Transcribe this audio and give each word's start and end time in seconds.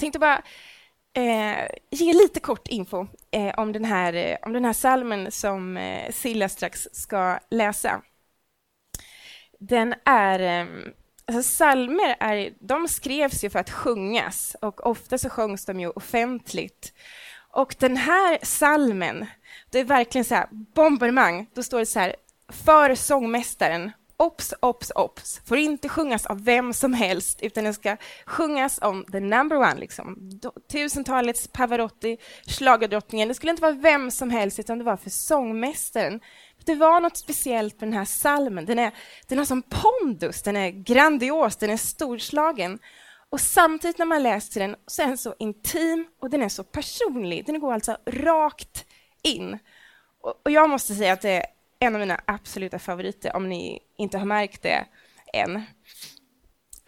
tänkte 0.00 0.18
bara 0.18 0.42
eh, 1.16 1.66
ge 1.90 2.12
lite 2.12 2.40
kort 2.40 2.68
info 2.68 3.06
eh, 3.30 3.54
om, 3.56 3.72
den 3.72 3.84
här, 3.84 4.12
eh, 4.12 4.36
om 4.42 4.52
den 4.52 4.64
här 4.64 4.72
salmen 4.72 5.32
som 5.32 5.76
eh, 5.76 6.12
Silla 6.12 6.48
strax 6.48 6.88
ska 6.92 7.38
läsa. 7.50 8.02
Den 9.58 9.94
är... 10.04 10.40
Eh, 10.40 10.66
alltså 11.26 11.42
salmer 11.42 12.16
är, 12.20 12.52
de 12.60 12.88
skrevs 12.88 13.44
ju 13.44 13.50
för 13.50 13.58
att 13.58 13.70
sjungas 13.70 14.56
och 14.60 14.86
ofta 14.86 15.18
så 15.18 15.30
sjungs 15.30 15.64
de 15.64 15.80
ju 15.80 15.90
offentligt. 15.90 16.92
Och 17.52 17.76
den 17.78 17.96
här 17.96 18.38
salmen, 18.42 19.26
det 19.70 19.80
är 19.80 19.84
verkligen 19.84 20.24
så 20.24 20.34
här 20.34 20.48
bombardemang. 20.50 21.46
Då 21.54 21.62
står 21.62 21.78
det 21.78 21.86
så 21.86 22.00
här, 22.00 22.16
för 22.48 22.94
sångmästaren 22.94 23.92
Ops, 24.20 24.54
ops, 24.62 24.92
ops. 24.94 25.40
Får 25.46 25.58
inte 25.58 25.88
sjungas 25.88 26.26
av 26.26 26.44
vem 26.44 26.72
som 26.72 26.92
helst, 26.92 27.42
utan 27.42 27.64
den 27.64 27.74
ska 27.74 27.96
sjungas 28.26 28.78
om 28.82 29.04
the 29.12 29.20
number 29.20 29.56
one. 29.56 29.74
Liksom. 29.74 30.30
Tusentalets 30.72 31.48
Pavarotti, 31.48 32.16
schlagerdrottningen. 32.46 33.28
Det 33.28 33.34
skulle 33.34 33.50
inte 33.50 33.62
vara 33.62 33.72
vem 33.72 34.10
som 34.10 34.30
helst, 34.30 34.58
utan 34.58 34.78
det 34.78 34.84
var 34.84 34.96
för 34.96 35.10
sångmästaren. 35.10 36.20
Det 36.64 36.74
var 36.74 37.00
något 37.00 37.16
speciellt 37.16 37.80
med 37.80 37.88
den 37.88 37.98
här 37.98 38.04
salmen. 38.04 38.66
Den, 38.66 38.78
är, 38.78 38.92
den 39.28 39.38
har 39.38 39.44
som 39.44 39.62
pondus, 39.62 40.42
den 40.42 40.56
är 40.56 40.70
grandios, 40.70 41.56
den 41.56 41.70
är 41.70 41.76
storslagen. 41.76 42.78
Och 43.30 43.40
samtidigt 43.40 43.98
när 43.98 44.06
man 44.06 44.22
läser 44.22 44.60
den 44.60 44.76
så 44.86 45.02
är 45.02 45.06
den 45.06 45.18
så 45.18 45.34
intim 45.38 46.06
och 46.20 46.30
den 46.30 46.42
är 46.42 46.48
så 46.48 46.64
personlig. 46.64 47.46
Den 47.46 47.60
går 47.60 47.72
alltså 47.72 47.96
rakt 48.06 48.84
in. 49.22 49.58
Och, 50.22 50.34
och 50.44 50.50
jag 50.50 50.70
måste 50.70 50.94
säga 50.94 51.12
att 51.12 51.22
det 51.22 51.30
är 51.30 51.46
en 51.80 51.94
av 51.94 52.00
mina 52.00 52.20
absoluta 52.24 52.78
favoriter, 52.78 53.36
om 53.36 53.48
ni 53.48 53.80
inte 53.96 54.18
har 54.18 54.26
märkt 54.26 54.62
det 54.62 54.86
än. 55.32 55.62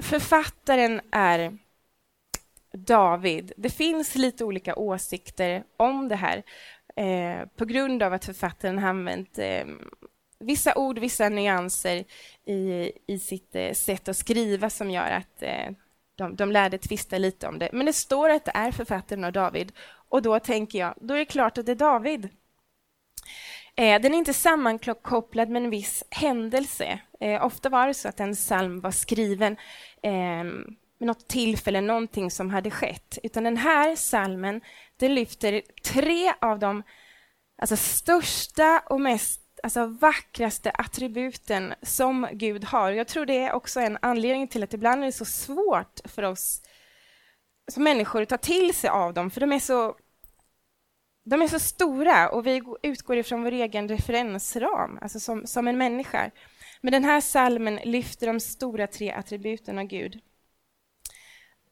Författaren 0.02 1.00
är 1.12 1.58
David. 2.72 3.52
Det 3.56 3.70
finns 3.70 4.14
lite 4.14 4.44
olika 4.44 4.76
åsikter 4.76 5.64
om 5.76 6.08
det 6.08 6.16
här 6.16 6.42
eh, 6.96 7.46
på 7.56 7.64
grund 7.64 8.02
av 8.02 8.12
att 8.12 8.24
författaren 8.24 8.78
har 8.78 8.88
använt 8.88 9.38
eh, 9.38 9.64
vissa 10.38 10.74
ord, 10.74 10.98
vissa 10.98 11.28
nyanser 11.28 12.04
i, 12.46 12.92
i 13.06 13.18
sitt 13.18 13.54
eh, 13.54 13.72
sätt 13.72 14.08
att 14.08 14.16
skriva 14.16 14.70
som 14.70 14.90
gör 14.90 15.10
att 15.10 15.42
eh, 15.42 15.70
de, 16.14 16.36
de 16.36 16.52
lärde 16.52 16.78
tvista 16.78 17.18
lite 17.18 17.48
om 17.48 17.58
det. 17.58 17.70
Men 17.72 17.86
det 17.86 17.92
står 17.92 18.30
att 18.30 18.44
det 18.44 18.52
är 18.54 18.72
författaren 18.72 19.24
och 19.24 19.32
David 19.32 19.72
och 20.08 20.22
då 20.22 20.38
tänker 20.38 20.78
jag, 20.78 20.94
då 21.00 21.14
är 21.14 21.18
det 21.18 21.24
klart 21.24 21.58
att 21.58 21.66
det 21.66 21.72
är 21.72 21.76
David. 21.76 22.28
Eh, 23.76 24.00
den 24.00 24.14
är 24.14 24.18
inte 24.18 24.34
sammankopplad 24.34 25.48
med 25.48 25.62
en 25.64 25.70
viss 25.70 26.04
händelse. 26.10 27.00
Eh, 27.20 27.44
ofta 27.44 27.68
var 27.68 27.86
det 27.86 27.94
så 27.94 28.08
att 28.08 28.20
en 28.20 28.34
psalm 28.34 28.80
var 28.80 28.90
skriven 28.90 29.56
eh, 30.02 30.44
med 30.98 31.06
något 31.06 31.28
tillfälle, 31.28 31.80
någonting 31.80 32.30
som 32.30 32.50
hade 32.50 32.70
skett. 32.70 33.18
Utan 33.22 33.44
den 33.44 33.56
här 33.56 33.96
psalmen 33.96 34.60
den 34.96 35.14
lyfter 35.14 35.62
tre 35.82 36.32
av 36.40 36.58
de 36.58 36.82
alltså, 37.58 37.76
största 37.76 38.82
och 38.86 39.00
mest 39.00 39.40
alltså, 39.62 39.86
vackraste 39.86 40.70
attributen 40.70 41.74
som 41.82 42.28
Gud 42.32 42.64
har. 42.64 42.92
Jag 42.92 43.08
tror 43.08 43.26
det 43.26 43.38
är 43.38 43.52
också 43.52 43.80
en 43.80 43.98
anledning 44.02 44.48
till 44.48 44.62
att 44.62 44.74
ibland 44.74 45.02
är 45.02 45.06
det 45.06 45.12
så 45.12 45.24
svårt 45.24 46.00
för 46.04 46.22
oss 46.22 46.62
som 47.68 47.84
människor 47.84 48.22
att 48.22 48.28
ta 48.28 48.38
till 48.38 48.74
sig 48.74 48.90
av 48.90 49.14
dem, 49.14 49.30
för 49.30 49.40
de 49.40 49.52
är 49.52 49.58
så 49.58 49.96
de 51.24 51.42
är 51.42 51.48
så 51.48 51.58
stora 51.58 52.28
och 52.28 52.46
vi 52.46 52.62
utgår 52.82 53.16
ifrån 53.16 53.42
vår 53.42 53.52
egen 53.52 53.88
referensram, 53.88 54.98
alltså 55.02 55.20
som, 55.20 55.46
som 55.46 55.68
en 55.68 55.78
människa. 55.78 56.30
Men 56.80 56.92
den 56.92 57.04
här 57.04 57.20
salmen 57.20 57.80
lyfter 57.84 58.26
de 58.26 58.40
stora 58.40 58.86
tre 58.86 59.12
attributen 59.12 59.78
av 59.78 59.84
Gud. 59.84 60.20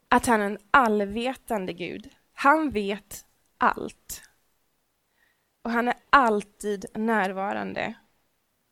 Att 0.09 0.25
han 0.25 0.41
är 0.41 0.45
en 0.45 0.57
allvetande 0.71 1.73
Gud. 1.73 2.09
Han 2.33 2.69
vet 2.69 3.25
allt. 3.57 4.21
Och 5.63 5.71
han 5.71 5.87
är 5.87 5.95
alltid 6.09 6.85
närvarande. 6.93 7.93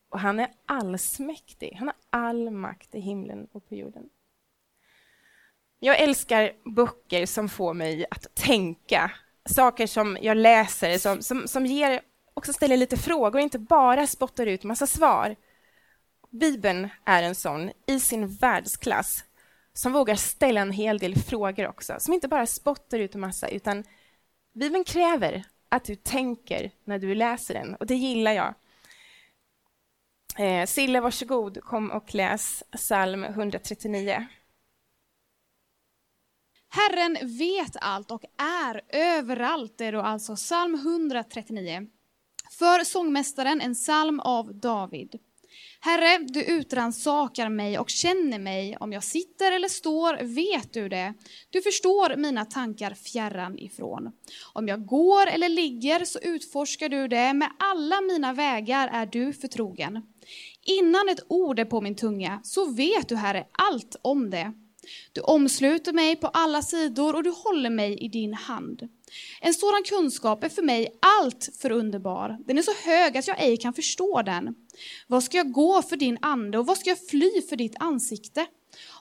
Och 0.09 0.19
han 0.19 0.39
är 0.39 0.47
allsmäktig. 0.66 1.75
Han 1.79 1.88
har 1.88 1.97
all 2.09 2.50
makt 2.50 2.95
i 2.95 3.00
himlen 3.00 3.47
och 3.51 3.69
på 3.69 3.75
jorden. 3.75 4.09
Jag 5.79 6.00
älskar 6.00 6.53
böcker 6.75 7.25
som 7.25 7.50
får 7.50 7.73
mig 7.73 8.06
att 8.12 8.35
tänka 8.35 9.12
saker 9.45 9.88
som 9.88 10.17
jag 10.22 10.38
läser 10.38 10.97
som, 10.97 11.22
som, 11.22 11.47
som 11.47 11.66
ger, 11.66 12.01
också 12.33 12.53
ställer 12.53 12.77
lite 12.77 12.97
frågor, 12.97 13.41
inte 13.41 13.59
bara 13.59 14.07
spottar 14.07 14.45
ut 14.47 14.63
massa 14.63 14.88
svar. 14.88 15.35
Bibeln 16.29 16.89
är 17.05 17.23
en 17.23 17.35
sån 17.35 17.72
i 17.88 18.00
sin 18.00 18.27
världsklass 18.27 19.23
som 19.73 19.94
vågar 19.94 20.16
ställa 20.16 20.61
en 20.61 20.72
hel 20.72 20.97
del 20.97 21.16
frågor 21.16 21.67
också, 21.67 21.95
som 22.00 22.13
inte 22.13 22.27
bara 22.27 22.45
spottar 22.45 23.00
ut 23.00 23.16
en 23.16 23.22
massa, 23.22 23.47
utan 23.47 23.83
Bibeln 24.53 24.83
kräver 24.83 25.44
att 25.69 25.83
du 25.83 25.95
tänker 25.95 26.71
när 26.83 27.00
du 27.00 27.16
läser 27.16 27.53
den, 27.53 27.75
och 27.75 27.85
det 27.85 27.95
gillar 27.95 28.31
jag. 28.31 28.53
Eh, 30.38 30.66
Sille, 30.66 31.01
varsågod, 31.01 31.63
kom 31.63 31.91
och 31.91 32.16
läs 32.16 32.63
psalm 32.71 33.23
139. 33.23 34.27
Herren 36.69 37.18
vet 37.38 37.75
allt 37.81 38.12
och 38.12 38.24
är 38.38 38.81
överallt. 38.90 39.78
Det 39.78 39.85
är 39.85 39.91
då 39.91 40.02
alltså 40.02 40.35
psalm 40.35 40.75
139. 40.75 41.88
För 42.52 42.84
sångmästaren 42.84 43.62
en 43.62 43.74
psalm 43.74 44.19
av 44.19 44.59
David. 44.59 45.19
Herre, 45.81 46.18
du 46.18 46.44
utransakar 46.44 47.50
mig 47.50 47.80
och 47.80 47.90
känner 47.90 48.40
mig. 48.40 48.78
Om 48.80 48.94
jag 48.94 49.03
sitter 49.03 49.52
eller 49.52 49.68
står 49.68 50.24
vet 50.35 50.74
du 50.74 50.90
det. 50.90 51.13
Du 51.50 51.62
förstår 51.62 52.16
mina 52.16 52.46
tankar 52.46 52.94
fjärran 52.94 53.59
ifrån. 53.59 54.12
Om 54.53 54.68
jag 54.68 54.86
går 54.86 55.28
eller 55.28 55.50
ligger 55.50 56.06
så 56.06 56.19
utforskar 56.19 56.90
du 56.90 57.07
det. 57.07 57.34
Med 57.34 57.50
alla 57.59 58.01
mina 58.01 58.34
vägar 58.34 58.88
är 58.94 59.06
du 59.06 59.34
förtrogen. 59.34 60.01
Innan 60.66 61.09
ett 61.09 61.25
ord 61.28 61.59
är 61.59 61.66
på 61.66 61.81
min 61.81 61.96
tunga 61.96 62.40
så 62.44 62.66
vet 62.66 63.09
du, 63.09 63.16
Herre, 63.16 63.46
allt 63.51 63.96
om 64.01 64.30
det. 64.30 64.53
Du 65.13 65.22
omsluter 65.22 65.94
mig 65.94 66.16
på 66.16 66.27
alla 66.27 66.61
sidor 66.61 67.16
och 67.16 67.23
du 67.23 67.29
håller 67.29 67.69
mig 67.69 67.97
i 67.97 68.07
din 68.07 68.33
hand. 68.33 68.81
En 69.41 69.53
sådan 69.53 69.83
kunskap 69.83 70.44
är 70.44 70.50
för 70.50 70.61
mig 70.61 71.00
allt 71.22 71.50
för 71.61 71.72
underbar. 71.72 72.38
Den 72.47 72.57
är 72.57 72.61
så 72.61 72.89
hög 72.89 73.17
att 73.17 73.27
jag 73.27 73.41
ej 73.41 73.57
kan 73.57 73.73
förstå 73.73 74.22
den. 74.22 74.55
Vad 75.07 75.23
ska 75.23 75.38
jag 75.38 75.51
gå 75.51 75.81
för 75.81 75.97
din 75.97 76.17
ande 76.22 76.57
och 76.57 76.66
vad 76.66 76.77
ska 76.77 76.89
jag 76.89 77.07
fly 77.07 77.41
för 77.50 77.55
ditt 77.55 77.75
ansikte? 77.79 78.45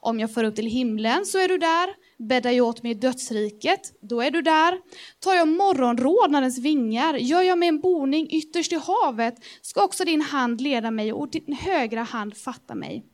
Om 0.00 0.20
jag 0.20 0.34
för 0.34 0.44
upp 0.44 0.56
till 0.56 0.66
himlen 0.66 1.26
så 1.26 1.38
är 1.38 1.48
du 1.48 1.58
där. 1.58 1.94
Bäddar 2.28 2.50
jag 2.50 2.66
åt 2.66 2.82
mig 2.82 2.92
i 2.92 2.94
dödsriket, 2.94 3.80
då 4.00 4.20
är 4.20 4.30
du 4.30 4.42
där. 4.42 4.78
Tar 5.20 5.34
jag 5.34 5.48
morgonrodnadens 5.48 6.58
vingar, 6.58 7.14
gör 7.14 7.42
jag 7.42 7.58
mig 7.58 7.68
en 7.68 7.80
boning 7.80 8.30
ytterst 8.30 8.72
i 8.72 8.80
havet, 8.86 9.34
ska 9.62 9.84
också 9.84 10.04
din 10.04 10.20
hand 10.20 10.60
leda 10.60 10.90
mig 10.90 11.12
och 11.12 11.30
din 11.30 11.52
högra 11.60 12.02
hand 12.02 12.36
fatta 12.36 12.74
mig. 12.74 13.04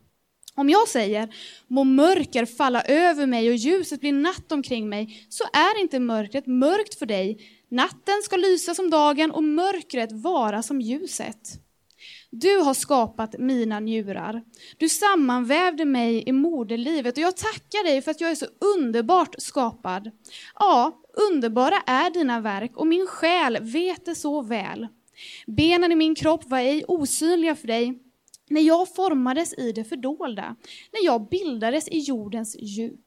Om 0.57 0.71
jag 0.71 0.89
säger, 0.89 1.35
må 1.69 1.85
mörker 1.85 2.45
falla 2.45 2.83
över 2.83 3.27
mig 3.27 3.49
och 3.49 3.57
ljuset 3.57 4.01
blir 4.01 4.13
natt 4.13 4.53
omkring 4.53 4.89
mig, 4.89 5.27
så 5.29 5.45
är 5.45 5.81
inte 5.81 6.01
mörkret 6.01 6.47
mörkt 6.47 6.99
för 6.99 7.07
dig. 7.07 7.39
Natten 7.69 8.23
ska 8.25 8.37
lysa 8.37 8.75
som 8.75 8.91
dagen 8.91 9.31
och 9.31 9.45
mörkret 9.45 10.13
vara 10.13 10.63
som 10.63 10.81
ljuset. 10.81 11.61
Du 12.31 12.59
har 12.59 12.75
skapat 12.75 13.39
mina 13.39 13.81
njurar. 13.81 14.43
Du 14.79 14.89
sammanvävde 14.89 15.85
mig 15.85 16.29
i 16.29 16.33
moderlivet 16.33 17.17
och 17.17 17.23
jag 17.23 17.37
tackar 17.37 17.85
dig 17.85 18.03
för 18.03 18.11
att 18.11 18.21
jag 18.21 18.31
är 18.31 18.35
så 18.35 18.47
underbart 18.77 19.35
skapad. 19.39 20.11
Ja, 20.59 21.03
underbara 21.31 21.77
är 21.87 22.11
dina 22.11 22.41
verk 22.41 22.77
och 22.77 22.87
min 22.87 23.07
själ 23.07 23.59
vet 23.61 24.05
det 24.05 24.15
så 24.15 24.43
väl. 24.43 24.89
Benen 25.47 25.93
i 25.93 25.95
min 25.95 26.15
kropp 26.15 26.45
var 26.47 26.59
ej 26.59 26.85
osynliga 26.89 27.55
för 27.55 27.67
dig 27.67 28.04
när 28.51 28.61
jag 28.61 28.95
formades 28.95 29.55
i 29.59 29.73
det 29.73 29.85
fördolda, 29.85 30.57
när 30.93 31.05
jag 31.05 31.29
bildades 31.29 31.89
i 31.89 31.99
jordens 31.99 32.57
djup. 32.61 33.01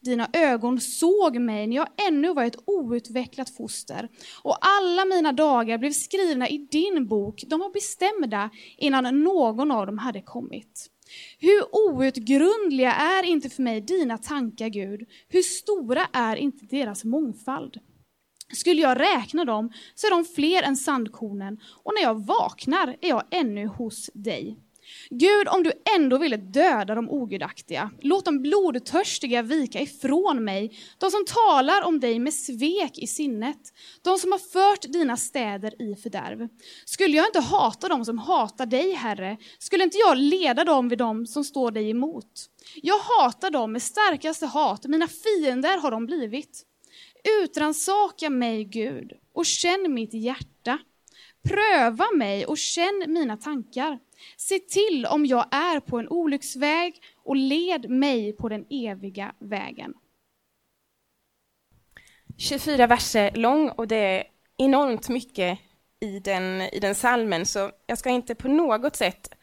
Dina 0.00 0.28
ögon 0.32 0.80
såg 0.80 1.40
mig 1.40 1.66
när 1.66 1.76
jag 1.76 1.88
ännu 2.08 2.34
var 2.34 2.44
ett 2.44 2.62
outvecklat 2.64 3.50
foster 3.50 4.08
och 4.42 4.56
alla 4.60 5.04
mina 5.04 5.32
dagar 5.32 5.78
blev 5.78 5.92
skrivna 5.92 6.48
i 6.48 6.58
din 6.58 7.06
bok. 7.06 7.44
De 7.46 7.60
var 7.60 7.72
bestämda 7.72 8.50
innan 8.78 9.22
någon 9.24 9.70
av 9.70 9.86
dem 9.86 9.98
hade 9.98 10.22
kommit. 10.22 10.90
Hur 11.38 11.62
outgrundliga 11.72 12.92
är 12.92 13.22
inte 13.22 13.50
för 13.50 13.62
mig 13.62 13.80
dina 13.80 14.18
tankar, 14.18 14.68
Gud? 14.68 15.08
Hur 15.28 15.42
stora 15.42 16.06
är 16.12 16.36
inte 16.36 16.66
deras 16.66 17.04
mångfald? 17.04 17.80
Skulle 18.52 18.82
jag 18.82 19.00
räkna 19.00 19.44
dem 19.44 19.72
så 19.94 20.06
är 20.06 20.10
de 20.10 20.24
fler 20.24 20.62
än 20.62 20.76
sandkornen 20.76 21.60
och 21.82 21.92
när 21.94 22.02
jag 22.02 22.26
vaknar 22.26 22.96
är 23.00 23.08
jag 23.08 23.24
ännu 23.30 23.66
hos 23.66 24.10
dig. 24.14 24.58
Gud, 25.10 25.48
om 25.48 25.62
du 25.62 25.72
ändå 25.96 26.18
ville 26.18 26.36
döda 26.36 26.94
de 26.94 27.10
ogudaktiga, 27.10 27.90
låt 28.00 28.24
de 28.24 28.42
blodtörstiga 28.42 29.42
vika 29.42 29.80
ifrån 29.80 30.44
mig, 30.44 30.78
de 30.98 31.10
som 31.10 31.24
talar 31.24 31.82
om 31.82 32.00
dig 32.00 32.18
med 32.18 32.34
svek 32.34 32.98
i 32.98 33.06
sinnet, 33.06 33.58
de 34.02 34.18
som 34.18 34.32
har 34.32 34.38
fört 34.38 34.92
dina 34.92 35.16
städer 35.16 35.82
i 35.82 35.96
fördärv. 35.96 36.48
Skulle 36.84 37.16
jag 37.16 37.26
inte 37.28 37.40
hata 37.40 37.88
dem 37.88 38.04
som 38.04 38.18
hatar 38.18 38.66
dig, 38.66 38.92
Herre, 38.92 39.36
skulle 39.58 39.84
inte 39.84 39.98
jag 39.98 40.18
leda 40.18 40.64
dem 40.64 40.88
vid 40.88 40.98
dem 40.98 41.26
som 41.26 41.44
står 41.44 41.70
dig 41.70 41.90
emot. 41.90 42.46
Jag 42.82 42.98
hatar 42.98 43.50
dem 43.50 43.72
med 43.72 43.82
starkaste 43.82 44.46
hat, 44.46 44.86
mina 44.86 45.08
fiender 45.08 45.78
har 45.78 45.90
de 45.90 46.06
blivit. 46.06 46.66
Utransaka 47.42 48.30
mig, 48.30 48.64
Gud, 48.64 49.12
och 49.34 49.46
känn 49.46 49.94
mitt 49.94 50.14
hjärta. 50.14 50.78
Pröva 51.48 52.06
mig 52.16 52.46
och 52.46 52.58
känn 52.58 53.04
mina 53.08 53.36
tankar. 53.36 53.98
Se 54.36 54.58
till 54.58 55.06
om 55.06 55.26
jag 55.26 55.54
är 55.54 55.80
på 55.80 55.98
en 55.98 56.08
olycksväg 56.08 57.02
och 57.16 57.36
led 57.36 57.90
mig 57.90 58.32
på 58.32 58.48
den 58.48 58.66
eviga 58.70 59.34
vägen. 59.38 59.94
24 62.38 62.86
verser 62.86 63.30
lång 63.34 63.68
och 63.68 63.88
det 63.88 63.96
är 63.96 64.24
enormt 64.58 65.08
mycket 65.08 65.58
i 66.00 66.18
den, 66.18 66.60
i 66.60 66.78
den 66.80 66.94
salmen 66.94 67.46
så 67.46 67.70
jag 67.86 67.98
ska 67.98 68.10
inte 68.10 68.34
på 68.34 68.48
något 68.48 68.96
sätt 68.96 69.34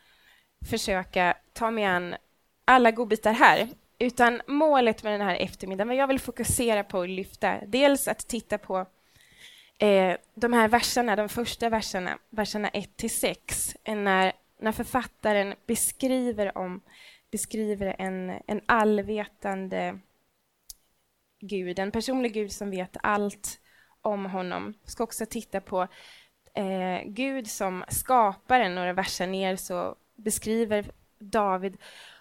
försöka 0.69 1.37
ta 1.53 1.71
mig 1.71 1.83
an 1.83 2.15
alla 2.65 2.91
godbitar 2.91 3.33
här 3.33 3.67
utan 3.99 4.41
målet 4.47 5.03
med 5.03 5.13
den 5.13 5.27
här 5.27 5.35
eftermiddagen, 5.35 5.87
vad 5.87 5.97
jag 5.97 6.07
vill 6.07 6.19
fokusera 6.19 6.83
på 6.83 6.97
och 6.97 7.07
lyfta, 7.07 7.57
dels 7.67 8.07
att 8.07 8.27
titta 8.27 8.57
på 8.57 8.85
eh, 9.77 10.17
de 10.35 10.53
här 10.53 10.67
verserna, 10.67 11.15
de 11.15 11.29
första 11.29 11.69
verserna, 11.69 12.17
verserna 12.29 12.69
1 12.69 12.97
till 12.97 13.09
6, 13.09 13.75
när, 13.85 14.33
när 14.59 14.71
författaren 14.71 15.53
beskriver, 15.65 16.57
om, 16.57 16.81
beskriver 17.31 17.95
en, 17.99 18.29
en 18.47 18.61
allvetande 18.65 19.99
Gud, 21.39 21.79
en 21.79 21.91
personlig 21.91 22.33
Gud 22.33 22.51
som 22.51 22.69
vet 22.69 22.97
allt 23.03 23.59
om 24.01 24.25
honom. 24.25 24.73
Jag 24.83 24.91
ska 24.91 25.03
också 25.03 25.25
titta 25.25 25.61
på 25.61 25.81
eh, 26.53 27.01
Gud 27.05 27.47
som 27.47 27.83
skaparen. 27.89 28.75
Några 28.75 28.93
verser 28.93 29.27
ner 29.27 29.55
så 29.55 29.95
beskriver 30.15 30.91
David 31.19 31.77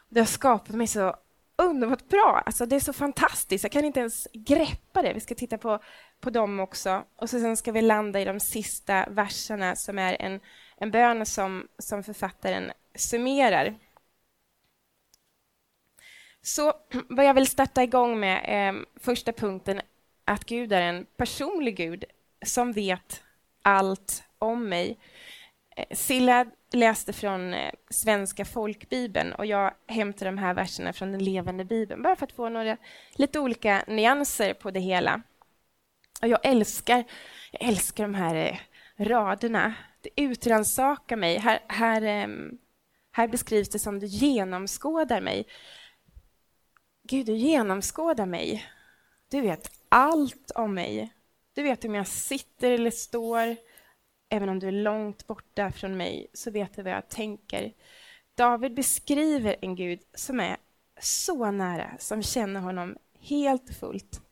det 0.08 0.20
har 0.20 0.26
skapat 0.26 0.76
mig 0.76 0.86
så 0.86 1.16
underbart 1.56 2.08
bra. 2.08 2.42
Alltså, 2.46 2.66
det 2.66 2.76
är 2.76 2.80
så 2.80 2.92
fantastiskt. 2.92 3.64
Jag 3.64 3.72
kan 3.72 3.84
inte 3.84 4.00
ens 4.00 4.28
greppa 4.32 5.02
det. 5.02 5.12
Vi 5.12 5.20
ska 5.20 5.34
titta 5.34 5.58
på, 5.58 5.78
på 6.20 6.30
dem 6.30 6.60
också. 6.60 7.04
Och 7.16 7.30
så 7.30 7.40
sen 7.40 7.56
ska 7.56 7.72
vi 7.72 7.82
landa 7.82 8.20
i 8.20 8.24
de 8.24 8.40
sista 8.40 9.06
verserna 9.10 9.76
som 9.76 9.98
är 9.98 10.16
en, 10.22 10.40
en 10.76 10.90
bön 10.90 11.26
som, 11.26 11.68
som 11.78 12.02
författaren 12.02 12.72
summerar. 12.94 13.74
Så 16.42 16.72
vad 17.08 17.24
jag 17.24 17.34
vill 17.34 17.46
starta 17.46 17.82
igång 17.82 18.20
med 18.20 18.40
är 18.44 18.72
eh, 18.72 18.80
första 19.00 19.32
punkten 19.32 19.80
att 20.24 20.44
Gud 20.44 20.72
är 20.72 20.80
en 20.80 21.06
personlig 21.16 21.76
Gud 21.76 22.04
som 22.44 22.72
vet 22.72 23.22
allt 23.62 24.22
om 24.38 24.68
mig. 24.68 24.98
Eh, 25.76 25.96
Silla 25.96 26.46
läste 26.72 27.12
från 27.12 27.54
eh, 27.54 27.72
Svenska 27.90 28.44
folkbibeln 28.44 29.32
och 29.32 29.46
jag 29.46 29.74
hämtar 29.86 30.26
de 30.26 30.38
här 30.38 30.54
verserna 30.54 30.92
från 30.92 31.12
den 31.12 31.24
levande 31.24 31.64
bibeln 31.64 32.02
bara 32.02 32.16
för 32.16 32.26
att 32.26 32.32
få 32.32 32.48
några 32.48 32.76
lite 33.12 33.40
olika 33.40 33.84
nyanser 33.86 34.54
på 34.54 34.70
det 34.70 34.80
hela. 34.80 35.22
Och 36.22 36.28
jag 36.28 36.40
älskar, 36.42 37.04
jag 37.50 37.68
älskar 37.68 38.04
de 38.04 38.14
här 38.14 38.34
eh, 38.34 38.58
raderna. 39.04 39.74
Det 40.00 40.10
utransakar 40.22 41.16
mig. 41.16 41.38
Här, 41.38 41.60
här, 41.68 42.02
ehm, 42.02 42.58
här 43.12 43.28
beskrivs 43.28 43.68
det 43.68 43.78
som 43.78 43.98
du 43.98 44.06
genomskådar 44.06 45.20
mig. 45.20 45.46
Gud, 47.02 47.26
du 47.26 47.36
genomskådar 47.36 48.26
mig. 48.26 48.64
Du 49.28 49.40
vet 49.40 49.70
allt 49.88 50.50
om 50.50 50.74
mig. 50.74 51.12
Du 51.54 51.62
vet 51.62 51.84
om 51.84 51.94
jag 51.94 52.06
sitter 52.06 52.70
eller 52.70 52.90
står. 52.90 53.56
Även 54.28 54.48
om 54.48 54.58
du 54.58 54.68
är 54.68 54.72
långt 54.72 55.26
borta 55.26 55.72
från 55.72 55.96
mig 55.96 56.26
så 56.32 56.50
vet 56.50 56.76
du 56.76 56.82
vad 56.82 56.92
jag 56.92 57.08
tänker. 57.08 57.72
David 58.34 58.74
beskriver 58.74 59.56
en 59.60 59.76
Gud 59.76 60.00
som 60.14 60.40
är 60.40 60.56
så 61.00 61.50
nära, 61.50 61.90
som 61.98 62.22
känner 62.22 62.60
honom 62.60 62.96
helt 63.20 63.68
och 63.68 63.76
fullt. 63.76 64.25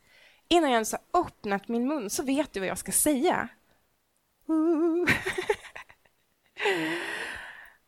Innan 0.55 0.71
jag 0.71 0.77
ens 0.77 0.93
har 0.93 1.01
öppnat 1.21 1.69
min 1.69 1.89
mun 1.89 2.11
så 2.11 2.23
vet 2.23 2.53
du 2.53 2.61
vad 2.61 2.69
jag 2.69 2.79
ska 2.79 2.93
säga. 2.93 3.49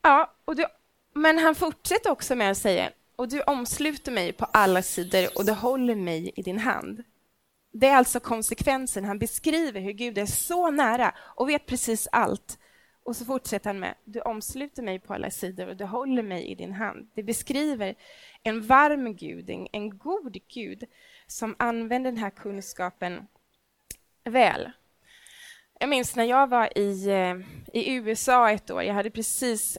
ja, 0.03 0.35
och 0.45 0.57
du, 0.57 0.67
men 1.15 1.39
han 1.39 1.55
fortsätter 1.55 2.11
också 2.11 2.35
med 2.35 2.51
att 2.51 2.59
säga 2.59 2.91
och 3.17 3.29
du 3.29 3.41
omsluter 3.43 4.13
mig 4.13 4.33
på 4.33 4.45
alla 4.45 4.83
sidor 4.83 5.29
och 5.39 5.45
du 5.45 5.53
håller 5.53 5.95
mig 5.95 6.33
i 6.37 6.43
din 6.43 6.59
hand. 6.59 7.05
Det 7.73 7.87
är 7.87 7.97
alltså 7.97 8.21
konsekvensen. 8.21 9.05
Han 9.05 9.19
beskriver 9.19 9.81
hur 9.81 9.93
Gud 9.93 10.19
är 10.19 10.27
så 10.27 10.71
nära 10.71 11.15
och 11.19 11.49
vet 11.49 11.67
precis 11.67 12.09
allt. 12.13 12.59
Och 13.03 13.17
så 13.17 13.25
fortsätter 13.25 13.71
han 13.71 13.79
med, 13.79 13.95
du 14.05 14.21
omsluter 14.21 14.83
mig 14.83 14.99
på 14.99 15.15
alla 15.15 15.31
sidor 15.31 15.69
och 15.69 15.77
du 15.77 15.85
håller 15.85 16.23
mig 16.23 16.47
i 16.47 16.55
din 16.55 16.73
hand. 16.73 17.11
Det 17.15 17.23
beskriver 17.23 17.95
en 18.43 18.67
varm 18.67 19.17
Gud, 19.17 19.51
en, 19.51 19.69
en 19.73 19.99
god 19.99 20.39
Gud 20.55 20.85
som 21.27 21.57
använder 21.59 22.11
den 22.11 22.21
här 22.21 22.31
kunskapen 22.31 23.27
väl. 24.25 24.71
Jag 25.81 25.89
minns 25.89 26.17
när 26.17 26.25
jag 26.25 26.47
var 26.47 26.79
i, 26.79 27.09
eh, 27.09 27.37
i 27.73 27.95
USA 27.95 28.51
ett 28.51 28.71
år. 28.71 28.83
Jag 28.83 28.95
hade 28.95 29.11
precis 29.11 29.79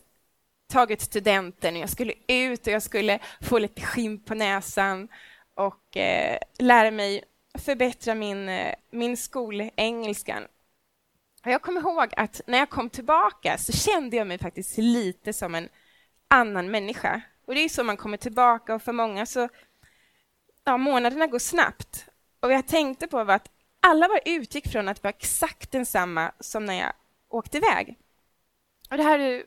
tagit 0.68 1.02
studenten 1.02 1.76
och 1.76 1.82
jag 1.82 1.90
skulle 1.90 2.14
ut 2.28 2.68
och 2.68 2.74
jag 2.74 2.84
skulle 2.84 3.20
få 3.42 3.60
lite 3.60 3.82
skinn 3.82 4.20
på 4.20 4.36
näsan 4.36 5.08
och 5.54 5.98
eh, 5.98 6.38
lära 6.60 6.92
mig 6.92 7.24
förbättra 7.60 8.16
min, 8.16 8.50
eh, 8.50 8.74
min 8.92 9.18
skolengelskan. 9.18 10.48
Jag 11.44 11.62
kommer 11.62 11.82
ihåg 11.82 12.14
att 12.18 12.42
när 12.48 12.58
jag 12.58 12.70
kom 12.70 12.90
tillbaka 12.90 13.58
så 13.58 13.72
kände 13.72 14.18
jag 14.18 14.28
mig 14.28 14.38
faktiskt 14.38 14.78
lite 14.78 15.34
som 15.34 15.56
en 15.56 15.70
annan 16.28 16.72
människa. 16.72 17.22
Och 17.46 17.56
det 17.56 17.62
är 17.62 17.70
så 17.70 17.84
man 17.84 17.98
kommer 17.98 18.18
tillbaka 18.18 18.76
och 18.76 18.82
för 18.82 18.94
många 18.94 19.26
så 19.26 19.50
ja, 20.68 20.78
månaderna 20.78 21.28
går 21.28 21.40
snabbt. 21.40 22.06
Och 22.40 22.52
jag 22.52 22.68
tänkte 22.68 23.08
på 23.08 23.20
att 23.20 23.52
alla 23.80 24.08
bara 24.08 24.20
utgick 24.26 24.72
från 24.72 24.88
att 24.88 25.04
vara 25.04 25.14
exakt 25.18 25.72
densamma 25.72 26.32
som 26.40 26.66
när 26.66 26.74
jag 26.74 26.94
åkte 27.30 27.58
iväg. 27.58 27.98
Och 28.90 28.98
det 28.98 29.04
här 29.04 29.20
är 29.20 29.44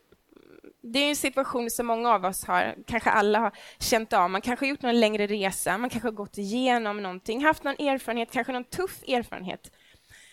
det 0.82 0.98
är 0.98 1.08
en 1.08 1.16
situation 1.16 1.70
som 1.70 1.86
många 1.86 2.10
av 2.10 2.24
oss 2.24 2.44
har, 2.44 2.74
kanske 2.86 3.10
alla 3.10 3.38
har 3.38 3.52
känt 3.78 4.12
av. 4.12 4.30
Man 4.30 4.40
kanske 4.40 4.66
har 4.66 4.70
gjort 4.70 4.82
någon 4.82 5.00
längre 5.00 5.26
resa, 5.26 5.78
man 5.78 5.90
kanske 5.90 6.06
har 6.06 6.12
gått 6.12 6.38
igenom 6.38 7.02
någonting, 7.02 7.44
haft 7.44 7.64
någon 7.64 7.74
erfarenhet, 7.74 8.30
kanske 8.30 8.52
någon 8.52 8.64
tuff 8.64 9.02
erfarenhet. 9.08 9.72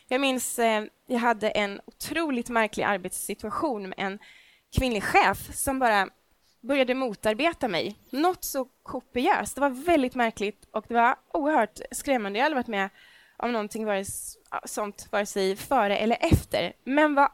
Jag 0.07 0.21
minns, 0.21 0.59
eh, 0.59 0.83
jag 1.07 1.19
hade 1.19 1.49
en 1.49 1.81
otroligt 1.85 2.49
märklig 2.49 2.83
arbetssituation 2.83 3.89
med 3.89 3.95
en 3.97 4.19
kvinnlig 4.77 5.03
chef 5.03 5.55
som 5.55 5.79
bara 5.79 6.09
började 6.61 6.93
motarbeta 6.93 7.67
mig. 7.67 7.95
Något 8.09 8.43
så 8.43 8.65
kopiöst. 8.83 9.55
Det 9.55 9.61
var 9.61 9.69
väldigt 9.69 10.15
märkligt 10.15 10.67
och 10.71 10.85
det 10.87 10.93
var 10.93 11.15
oerhört 11.33 11.79
skrämmande. 11.91 12.39
Jag 12.39 12.43
har 12.43 12.45
aldrig 12.45 12.57
varit 12.57 12.67
med 12.67 12.89
om 13.37 13.51
någonting 13.51 13.85
vare, 13.85 14.05
sånt, 14.65 15.07
vare 15.11 15.25
sig 15.25 15.55
före 15.55 15.97
eller 15.97 16.17
efter, 16.19 16.73
men 16.83 17.15
var 17.15 17.31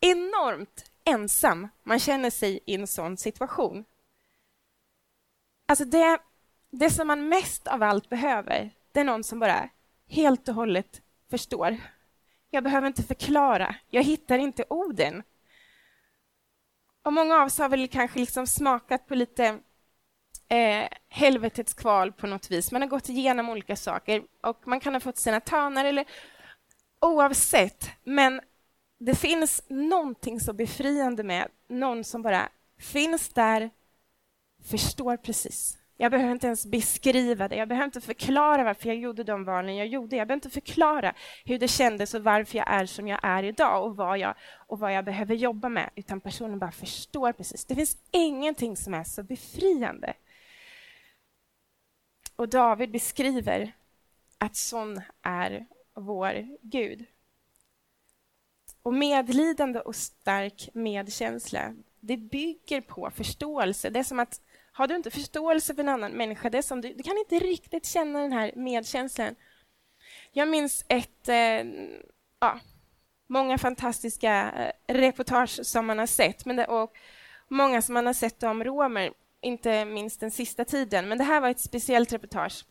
enormt 0.00 0.90
ensam 1.04 1.68
man 1.82 1.98
känner 1.98 2.30
sig 2.30 2.60
i 2.66 2.74
en 2.74 2.86
sån 2.86 3.16
situation. 3.16 3.84
Alltså 5.66 5.84
det, 5.84 6.18
det 6.70 6.90
som 6.90 7.06
man 7.06 7.28
mest 7.28 7.66
av 7.66 7.82
allt 7.82 8.08
behöver, 8.08 8.70
det 8.92 9.00
är 9.00 9.04
någon 9.04 9.24
som 9.24 9.38
bara 9.38 9.68
helt 10.08 10.48
och 10.48 10.54
hållet 10.54 11.02
förstår. 11.30 11.76
Jag 12.50 12.64
behöver 12.64 12.86
inte 12.86 13.02
förklara, 13.02 13.76
jag 13.90 14.02
hittar 14.02 14.38
inte 14.38 14.64
orden. 14.70 15.22
Och 17.04 17.12
många 17.12 17.36
av 17.36 17.46
oss 17.46 17.58
har 17.58 17.68
väl 17.68 17.88
kanske 17.88 18.18
liksom 18.18 18.46
smakat 18.46 19.06
på 19.06 19.14
lite 19.14 19.58
eh, 20.48 20.88
helvetets 21.08 21.74
kval 21.74 22.12
på 22.12 22.26
något 22.26 22.50
vis. 22.50 22.72
Man 22.72 22.82
har 22.82 22.88
gått 22.88 23.08
igenom 23.08 23.48
olika 23.48 23.76
saker 23.76 24.22
och 24.42 24.68
man 24.68 24.80
kan 24.80 24.92
ha 24.94 25.00
fått 25.00 25.16
sina 25.16 25.40
törnar 25.40 25.84
eller 25.84 26.04
oavsett. 27.00 27.90
Men 28.04 28.40
det 28.98 29.14
finns 29.14 29.62
någonting 29.68 30.40
så 30.40 30.52
befriande 30.52 31.22
med 31.22 31.48
någon 31.68 32.04
som 32.04 32.22
bara 32.22 32.48
finns 32.78 33.28
där, 33.28 33.70
förstår 34.70 35.16
precis. 35.16 35.78
Jag 35.96 36.10
behöver 36.12 36.32
inte 36.32 36.46
ens 36.46 36.66
beskriva 36.66 37.48
det. 37.48 37.56
Jag 37.56 37.68
behöver 37.68 37.84
inte 37.84 38.00
förklara 38.00 38.64
varför 38.64 38.88
jag 38.88 38.96
gjorde 38.96 39.24
de 39.24 39.44
valen 39.44 39.76
jag 39.76 39.86
gjorde. 39.86 40.16
Jag 40.16 40.28
behöver 40.28 40.38
inte 40.38 40.50
förklara 40.50 41.14
hur 41.44 41.58
det 41.58 41.68
kändes 41.68 42.14
och 42.14 42.24
varför 42.24 42.58
jag 42.58 42.70
är 42.70 42.86
som 42.86 43.08
jag 43.08 43.20
är 43.22 43.42
idag 43.42 43.84
och 43.84 43.96
vad 43.96 44.18
jag, 44.18 44.34
och 44.66 44.78
vad 44.78 44.94
jag 44.94 45.04
behöver 45.04 45.34
jobba 45.34 45.68
med, 45.68 45.90
utan 45.94 46.20
personen 46.20 46.58
bara 46.58 46.72
förstår 46.72 47.32
precis. 47.32 47.64
Det 47.64 47.74
finns 47.74 47.96
ingenting 48.10 48.76
som 48.76 48.94
är 48.94 49.04
så 49.04 49.22
befriande. 49.22 50.14
Och 52.36 52.48
David 52.48 52.90
beskriver 52.90 53.72
att 54.38 54.56
sån 54.56 55.00
är 55.22 55.66
vår 55.94 56.56
Gud. 56.62 57.04
Och 58.82 58.94
medlidande 58.94 59.80
och 59.80 59.96
stark 59.96 60.68
medkänsla, 60.72 61.74
det 62.00 62.16
bygger 62.16 62.80
på 62.80 63.10
förståelse. 63.10 63.90
Det 63.90 63.98
är 63.98 64.04
som 64.04 64.20
att 64.20 64.40
har 64.76 64.86
du 64.86 64.96
inte 64.96 65.10
förståelse 65.10 65.74
för 65.74 65.82
en 65.82 65.88
annan 65.88 66.12
människa, 66.12 66.50
det 66.50 66.62
som 66.62 66.80
du, 66.80 66.94
du 66.94 67.02
kan 67.02 67.18
inte 67.18 67.38
riktigt 67.38 67.86
känna 67.86 68.20
den 68.20 68.32
här 68.32 68.52
medkänslan. 68.56 69.34
Jag 70.32 70.48
minns 70.48 70.84
ett, 70.88 71.28
eh, 71.28 71.64
ja, 72.40 72.60
många 73.26 73.58
fantastiska 73.58 74.52
eh, 74.52 74.94
reportage 74.94 75.66
som 75.66 75.86
man 75.86 75.98
har 75.98 76.06
sett, 76.06 76.44
men 76.44 76.56
det, 76.56 76.66
och 76.66 76.92
många 77.48 77.82
som 77.82 77.94
man 77.94 78.06
har 78.06 78.12
sett 78.12 78.42
om 78.42 78.64
romer, 78.64 79.12
inte 79.40 79.84
minst 79.84 80.20
den 80.20 80.30
sista 80.30 80.64
tiden. 80.64 81.08
Men 81.08 81.18
det 81.18 81.24
här 81.24 81.40
var 81.40 81.48
ett 81.48 81.60
speciellt 81.60 82.12
reportage 82.12 82.64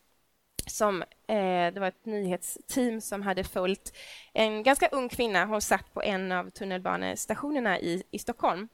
som, 0.68 1.02
eh, 1.28 1.74
det 1.74 1.78
var 1.80 1.88
ett 1.88 2.06
nyhetsteam 2.06 3.02
som 3.02 3.22
hade 3.22 3.44
följt 3.44 3.96
en 4.34 4.64
ganska 4.64 4.88
ung 4.88 5.10
kvinna. 5.10 5.46
Hon 5.46 5.62
satt 5.62 5.94
på 5.94 6.02
en 6.04 6.32
av 6.32 6.50
tunnelbanestationerna 6.50 7.80
i, 7.80 8.04
i 8.12 8.20
Stockholm. 8.20 8.68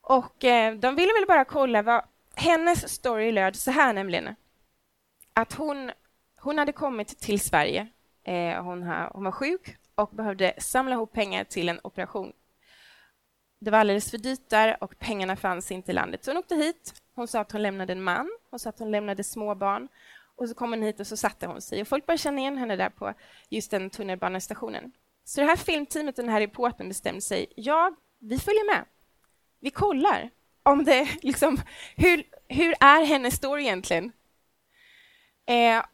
Och 0.00 0.44
eh, 0.44 0.74
De 0.74 0.96
ville 0.96 1.12
väl 1.12 1.26
bara 1.28 1.44
kolla 1.44 1.82
vad 1.82 2.04
hennes 2.36 2.92
story 2.92 3.32
löd 3.32 3.56
så 3.56 3.70
här 3.70 3.92
nämligen. 3.92 4.34
Att 5.32 5.52
hon, 5.52 5.90
hon 6.40 6.58
hade 6.58 6.72
kommit 6.72 7.20
till 7.20 7.40
Sverige. 7.40 7.88
Eh, 8.24 8.62
hon, 8.62 8.82
ha, 8.82 9.10
hon 9.14 9.24
var 9.24 9.32
sjuk 9.32 9.76
och 9.94 10.08
behövde 10.08 10.54
samla 10.58 10.94
ihop 10.94 11.12
pengar 11.12 11.44
till 11.44 11.68
en 11.68 11.80
operation. 11.82 12.32
Det 13.58 13.70
var 13.70 13.78
alldeles 13.78 14.10
för 14.10 14.18
dyrt 14.18 14.48
där 14.50 14.76
och 14.80 14.98
pengarna 14.98 15.36
fanns 15.36 15.70
inte 15.70 15.90
i 15.90 15.94
landet. 15.94 16.24
Så 16.24 16.30
hon 16.30 16.38
åkte 16.38 16.54
hit. 16.54 16.94
Hon 17.14 17.28
sa 17.28 17.40
att 17.40 17.52
hon 17.52 17.62
lämnade 17.62 17.92
en 17.92 18.02
man. 18.02 18.30
Hon 18.50 18.60
sa 18.60 18.68
att 18.68 18.78
hon 18.78 18.90
lämnade 18.90 19.24
små 19.24 19.54
barn. 19.54 19.88
Och 20.36 20.48
så 20.48 20.54
kom 20.54 20.72
hon 20.72 20.82
hit 20.82 21.00
och 21.00 21.06
så 21.06 21.16
satte 21.16 21.46
hon 21.46 21.60
sig. 21.60 21.80
Och 21.80 21.88
folk 21.88 22.06
började 22.06 22.22
känna 22.22 22.40
igen 22.40 22.58
henne 22.58 22.76
där 22.76 22.90
på 22.90 23.14
just 23.48 23.70
den 23.70 23.90
tunnelbanestationen. 23.90 24.92
Så 25.24 25.40
det 25.40 25.46
här 25.46 25.56
filmteamet 25.56 26.18
och 26.18 26.24
den 26.24 26.32
här 26.32 26.40
reporten 26.40 26.88
bestämde 26.88 27.20
sig. 27.20 27.52
Ja, 27.56 27.96
vi 28.18 28.38
följer 28.38 28.66
med. 28.74 28.84
Vi 29.60 29.70
kollar 29.70 30.30
om 30.64 30.84
det 30.84 31.08
liksom, 31.22 31.60
hur, 31.96 32.22
hur 32.48 32.74
är 32.80 33.04
hennes 33.04 33.34
story 33.34 33.62
egentligen? 33.62 34.12
Eh, 35.46 35.84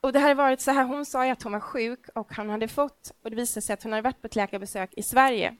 och 0.00 0.12
det 0.12 0.18
hade 0.18 0.34
varit 0.34 0.60
så 0.60 0.70
här, 0.70 0.84
hon 0.84 1.06
sa 1.06 1.30
att 1.30 1.42
hon 1.42 1.52
var 1.52 1.60
sjuk 1.60 2.08
och 2.14 2.32
han 2.32 2.50
hade 2.50 2.68
fått, 2.68 3.12
och 3.22 3.30
det 3.30 3.36
visade 3.36 3.62
sig 3.62 3.74
att 3.74 3.82
hon 3.82 3.92
hade 3.92 4.02
varit 4.02 4.20
på 4.20 4.26
ett 4.26 4.36
läkarbesök 4.36 4.94
i 4.96 5.02
Sverige. 5.02 5.56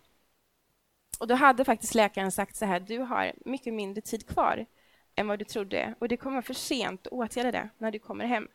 Och 1.21 1.27
då 1.27 1.35
hade 1.35 1.65
faktiskt 1.65 1.95
läkaren 1.95 2.33
sagt 2.33 2.57
så 2.57 2.65
här, 2.65 2.81
du 2.81 2.99
har 2.99 3.33
mycket 3.45 3.75
mindre 3.75 4.01
tid 4.01 4.27
kvar 4.29 4.67
än 5.15 5.29
vad 5.29 5.39
du 5.39 5.45
trodde 5.45 5.95
och 5.99 6.09
det 6.09 6.17
kommer 6.17 6.37
vara 6.37 6.43
för 6.43 6.55
sent 6.55 7.07
att 7.07 7.13
åtgärda 7.13 7.51
det 7.51 7.69
när 7.79 7.91
du 7.91 7.99
kommer 7.99 8.25
hem. 8.25 8.49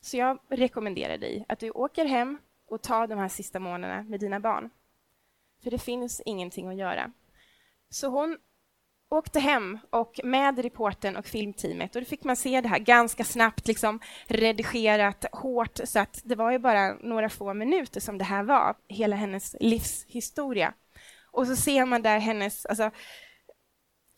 Så 0.00 0.16
jag 0.16 0.38
rekommenderar 0.48 1.18
dig 1.18 1.44
att 1.48 1.58
du 1.58 1.70
åker 1.70 2.04
hem 2.04 2.38
och 2.66 2.82
tar 2.82 3.06
de 3.06 3.18
här 3.18 3.28
sista 3.28 3.60
månaderna 3.60 4.02
med 4.02 4.20
dina 4.20 4.40
barn. 4.40 4.70
För 5.62 5.70
det 5.70 5.78
finns 5.78 6.22
ingenting 6.24 6.68
att 6.68 6.76
göra. 6.76 7.12
Så 7.90 8.08
hon 8.08 8.38
åkte 9.10 9.40
hem 9.40 9.78
och 9.90 10.20
med 10.24 10.58
reporten 10.58 11.16
och 11.16 11.26
filmteamet 11.26 11.96
och 11.96 12.02
då 12.02 12.06
fick 12.06 12.24
man 12.24 12.36
se 12.36 12.60
det 12.60 12.68
här 12.68 12.78
ganska 12.78 13.24
snabbt 13.24 13.68
liksom 13.68 14.00
redigerat 14.26 15.24
hårt 15.32 15.80
så 15.84 15.98
att 15.98 16.20
det 16.24 16.34
var 16.34 16.52
ju 16.52 16.58
bara 16.58 16.94
några 16.94 17.28
få 17.28 17.54
minuter 17.54 18.00
som 18.00 18.18
det 18.18 18.24
här 18.24 18.42
var, 18.42 18.74
hela 18.88 19.16
hennes 19.16 19.56
livshistoria. 19.60 20.74
Och 21.30 21.46
så 21.46 21.56
ser 21.56 21.86
man 21.86 22.02
där 22.02 22.18
hennes, 22.18 22.66
alltså, 22.66 22.90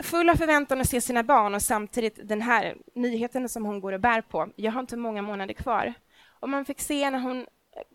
full 0.03 0.31
av 0.31 0.35
förväntan 0.35 0.81
att 0.81 0.89
se 0.89 1.01
sina 1.01 1.23
barn 1.23 1.55
och 1.55 1.63
samtidigt 1.63 2.29
den 2.29 2.43
här 2.43 2.77
nyheten 2.95 3.49
som 3.49 3.65
hon 3.65 3.81
går 3.81 3.93
och 3.93 4.01
bär 4.01 4.21
på. 4.21 4.53
Jag 4.57 4.73
har 4.73 4.81
inte 4.81 4.97
många 4.97 5.23
månader 5.23 5.55
kvar. 5.55 5.95
Och 6.41 6.49
man 6.49 6.65
fick 6.65 6.81
se 6.81 7.11
när 7.11 7.19
hon 7.19 7.47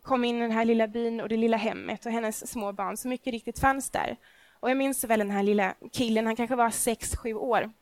kom 0.02 0.24
in 0.24 0.36
i 0.36 0.40
den 0.40 0.50
här 0.50 0.64
lilla 0.64 0.88
byn 0.88 1.20
och 1.20 1.28
det 1.28 1.36
lilla 1.36 1.56
hemmet 1.56 2.06
och 2.06 2.12
hennes 2.12 2.50
små 2.50 2.72
barn 2.72 2.96
som 2.96 3.08
mycket 3.08 3.32
riktigt 3.32 3.58
fanns 3.58 3.90
där. 3.90 4.16
Och 4.60 4.70
jag 4.70 4.76
minns 4.76 5.04
väl 5.04 5.18
den 5.18 5.30
här 5.30 5.42
lilla 5.42 5.74
killen, 5.92 6.26
han 6.26 6.36
kanske 6.36 6.56
var 6.56 6.70
sex, 6.70 7.16
sju 7.16 7.34
år. 7.34 7.72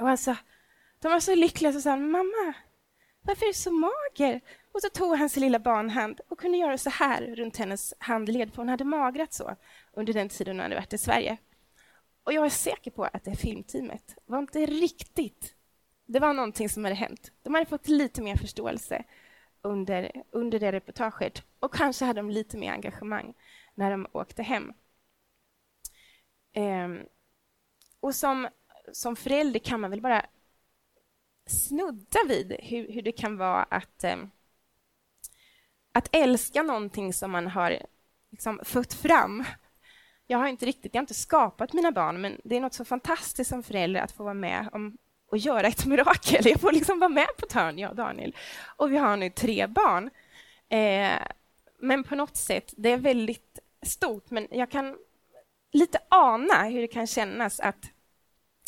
Och 0.00 0.08
alltså, 0.08 0.36
de 1.00 1.12
var 1.12 1.20
så 1.20 1.34
lyckliga, 1.34 1.72
så 1.72 1.80
sa 1.80 1.90
han, 1.90 2.10
mamma, 2.10 2.54
varför 3.22 3.46
är 3.46 3.48
du 3.48 3.54
så 3.54 3.72
mager? 3.72 4.40
Och 4.72 4.82
så 4.82 4.88
tog 4.88 5.16
han 5.16 5.28
sin 5.28 5.42
lilla 5.42 5.58
barnhand 5.58 6.20
och 6.28 6.40
kunde 6.40 6.58
göra 6.58 6.78
så 6.78 6.90
här 6.90 7.34
runt 7.36 7.56
hennes 7.56 7.94
handled, 7.98 8.50
för 8.50 8.56
hon 8.56 8.68
hade 8.68 8.84
magrat 8.84 9.32
så 9.32 9.56
under 9.92 10.12
den 10.12 10.28
tiden 10.28 10.56
hon 10.56 10.62
hade 10.62 10.74
varit 10.74 10.92
i 10.92 10.98
Sverige. 10.98 11.36
Och 12.24 12.32
jag 12.32 12.44
är 12.44 12.50
säker 12.50 12.90
på 12.90 13.04
att 13.04 13.24
det 13.24 13.36
filmteamet 13.36 14.16
var 14.26 14.38
inte 14.38 14.66
riktigt... 14.66 15.54
Det 16.06 16.18
var 16.18 16.32
någonting 16.32 16.68
som 16.68 16.84
hade 16.84 16.96
hänt. 16.96 17.32
De 17.42 17.54
hade 17.54 17.66
fått 17.66 17.88
lite 17.88 18.22
mer 18.22 18.36
förståelse 18.36 19.04
under, 19.62 20.22
under 20.30 20.60
det 20.60 20.72
reportaget 20.72 21.42
och 21.60 21.74
kanske 21.74 22.04
hade 22.04 22.18
de 22.20 22.30
lite 22.30 22.56
mer 22.56 22.72
engagemang 22.72 23.34
när 23.74 23.90
de 23.90 24.06
åkte 24.12 24.42
hem. 24.42 24.72
Ehm, 26.52 27.00
och 28.00 28.14
som, 28.14 28.48
som 28.92 29.16
förälder 29.16 29.60
kan 29.60 29.80
man 29.80 29.90
väl 29.90 30.00
bara 30.00 30.26
snudda 31.46 32.18
vid 32.28 32.56
hur, 32.60 32.92
hur 32.92 33.02
det 33.02 33.12
kan 33.12 33.36
vara 33.36 33.62
att, 33.62 34.04
ehm, 34.04 34.30
att 35.92 36.08
älska 36.12 36.62
någonting 36.62 37.12
som 37.12 37.30
man 37.30 37.46
har 37.46 37.78
liksom 38.30 38.60
fött 38.64 38.94
fram 38.94 39.44
jag 40.32 40.38
har 40.38 40.48
inte 40.48 40.66
riktigt, 40.66 40.94
jag 40.94 40.98
har 40.98 41.02
inte 41.02 41.14
skapat 41.14 41.72
mina 41.72 41.92
barn, 41.92 42.20
men 42.20 42.40
det 42.44 42.56
är 42.56 42.60
något 42.60 42.74
så 42.74 42.84
fantastiskt 42.84 43.50
som 43.50 43.62
förälder 43.62 44.00
att 44.00 44.12
få 44.12 44.24
vara 44.24 44.34
med 44.34 44.68
om 44.72 44.98
och 45.30 45.38
göra 45.38 45.66
ett 45.66 45.86
mirakel. 45.86 46.46
Jag 46.46 46.60
får 46.60 46.72
liksom 46.72 46.98
vara 46.98 47.08
med 47.08 47.26
på 47.38 47.46
ett 47.46 47.52
hörn, 47.52 47.78
jag 47.78 47.90
och 47.90 47.96
Daniel. 47.96 48.36
Och 48.76 48.92
vi 48.92 48.96
har 48.96 49.16
nu 49.16 49.30
tre 49.30 49.66
barn. 49.66 50.10
Eh, 50.68 51.22
men 51.78 52.04
på 52.04 52.14
något 52.14 52.36
sätt, 52.36 52.74
det 52.76 52.90
är 52.90 52.96
väldigt 52.96 53.58
stort, 53.82 54.30
men 54.30 54.48
jag 54.50 54.70
kan 54.70 54.96
lite 55.72 55.98
ana 56.08 56.64
hur 56.64 56.80
det 56.80 56.86
kan 56.86 57.06
kännas 57.06 57.60
att, 57.60 57.90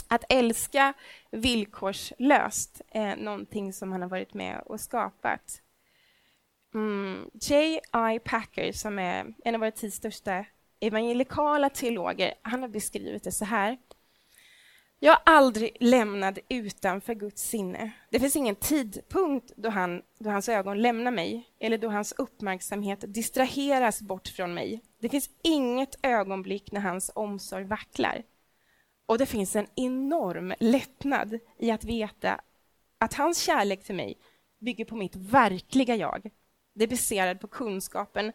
att 0.08 0.24
älska 0.28 0.94
villkorslöst 1.30 2.80
eh, 2.88 3.16
någonting 3.16 3.72
som 3.72 3.92
han 3.92 4.02
har 4.02 4.08
varit 4.08 4.34
med 4.34 4.62
och 4.66 4.80
skapat. 4.80 5.60
Mm, 6.74 7.30
J.I. 7.32 8.18
Packer, 8.24 8.72
som 8.72 8.98
är 8.98 9.34
en 9.44 9.54
av 9.54 9.60
våra 9.60 9.70
tids 9.70 9.96
största 9.96 10.44
evangelikala 10.80 11.70
teologer, 11.70 12.34
han 12.42 12.62
har 12.62 12.68
beskrivit 12.68 13.24
det 13.24 13.32
så 13.32 13.44
här. 13.44 13.78
Jag 14.98 15.12
är 15.14 15.22
aldrig 15.24 15.76
lämnad 15.80 16.38
utanför 16.48 17.14
Guds 17.14 17.42
sinne. 17.42 17.92
Det 18.10 18.20
finns 18.20 18.36
ingen 18.36 18.56
tidpunkt 18.56 19.52
då, 19.56 19.68
han, 19.68 20.02
då 20.18 20.30
hans 20.30 20.48
ögon 20.48 20.82
lämnar 20.82 21.10
mig 21.10 21.48
eller 21.60 21.78
då 21.78 21.88
hans 21.88 22.12
uppmärksamhet 22.12 23.04
distraheras 23.08 24.02
bort 24.02 24.28
från 24.28 24.54
mig. 24.54 24.80
Det 24.98 25.08
finns 25.08 25.30
inget 25.42 25.98
ögonblick 26.02 26.72
när 26.72 26.80
hans 26.80 27.10
omsorg 27.14 27.64
vacklar. 27.64 28.22
Och 29.06 29.18
det 29.18 29.26
finns 29.26 29.56
en 29.56 29.66
enorm 29.74 30.54
lättnad 30.60 31.38
i 31.58 31.70
att 31.70 31.84
veta 31.84 32.40
att 32.98 33.14
hans 33.14 33.38
kärlek 33.38 33.84
till 33.84 33.94
mig 33.94 34.18
bygger 34.60 34.84
på 34.84 34.96
mitt 34.96 35.16
verkliga 35.16 35.96
jag. 35.96 36.30
Det 36.74 36.84
är 36.84 36.88
baserat 36.88 37.40
på 37.40 37.46
kunskapen 37.46 38.32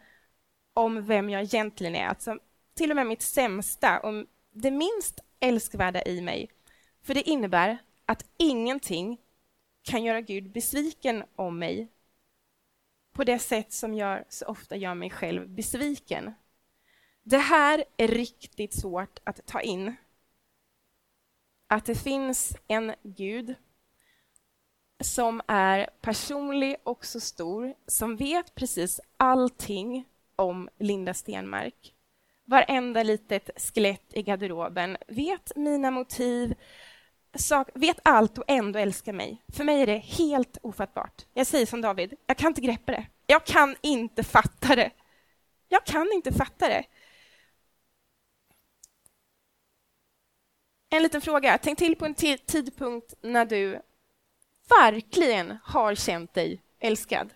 om 0.74 1.06
vem 1.06 1.30
jag 1.30 1.42
egentligen 1.42 1.94
är. 1.94 2.06
Alltså, 2.06 2.38
till 2.74 2.90
och 2.90 2.96
med 2.96 3.06
mitt 3.06 3.22
sämsta, 3.22 4.00
och 4.00 4.24
det 4.50 4.70
minst 4.70 5.20
älskvärda 5.40 6.02
i 6.02 6.20
mig. 6.20 6.50
För 7.02 7.14
det 7.14 7.28
innebär 7.28 7.78
att 8.06 8.30
ingenting 8.36 9.20
kan 9.82 10.04
göra 10.04 10.20
Gud 10.20 10.50
besviken 10.50 11.24
om 11.36 11.58
mig 11.58 11.88
på 13.12 13.24
det 13.24 13.38
sätt 13.38 13.72
som 13.72 13.94
jag 13.94 14.24
så 14.28 14.46
ofta 14.46 14.76
gör 14.76 14.94
mig 14.94 15.10
själv 15.10 15.48
besviken. 15.48 16.34
Det 17.22 17.38
här 17.38 17.84
är 17.96 18.08
riktigt 18.08 18.74
svårt 18.74 19.18
att 19.24 19.46
ta 19.46 19.60
in. 19.60 19.94
Att 21.66 21.84
det 21.84 21.94
finns 21.94 22.56
en 22.68 22.94
Gud 23.02 23.54
som 25.00 25.42
är 25.46 25.90
personlig 26.00 26.76
och 26.82 27.04
så 27.04 27.20
stor, 27.20 27.74
som 27.86 28.16
vet 28.16 28.54
precis 28.54 29.00
allting 29.16 30.04
om 30.36 30.68
Linda 30.78 31.14
Stenmark. 31.14 31.94
Varenda 32.50 33.02
litet 33.02 33.50
skelett 33.56 34.06
i 34.10 34.22
garderoben, 34.22 34.96
vet 35.08 35.56
mina 35.56 35.90
motiv, 35.90 36.54
sak, 37.34 37.68
vet 37.74 37.98
allt 38.04 38.38
och 38.38 38.44
ändå 38.48 38.78
älskar 38.78 39.12
mig. 39.12 39.42
För 39.52 39.64
mig 39.64 39.82
är 39.82 39.86
det 39.86 39.98
helt 39.98 40.58
ofattbart. 40.62 41.26
Jag 41.34 41.46
säger 41.46 41.66
som 41.66 41.80
David, 41.80 42.14
jag 42.26 42.36
kan 42.36 42.48
inte 42.48 42.60
greppa 42.60 42.92
det. 42.92 43.06
Jag 43.26 43.46
kan 43.46 43.76
inte 43.82 44.24
fatta 44.24 44.76
det. 44.76 44.90
Jag 45.68 45.86
kan 45.86 46.12
inte 46.12 46.32
fatta 46.32 46.68
det. 46.68 46.84
En 50.90 51.02
liten 51.02 51.20
fråga. 51.20 51.58
Tänk 51.58 51.78
till 51.78 51.96
på 51.96 52.06
en 52.06 52.14
tidpunkt 52.46 53.14
när 53.22 53.44
du 53.44 53.82
verkligen 54.80 55.58
har 55.64 55.94
känt 55.94 56.34
dig 56.34 56.62
älskad. 56.80 57.34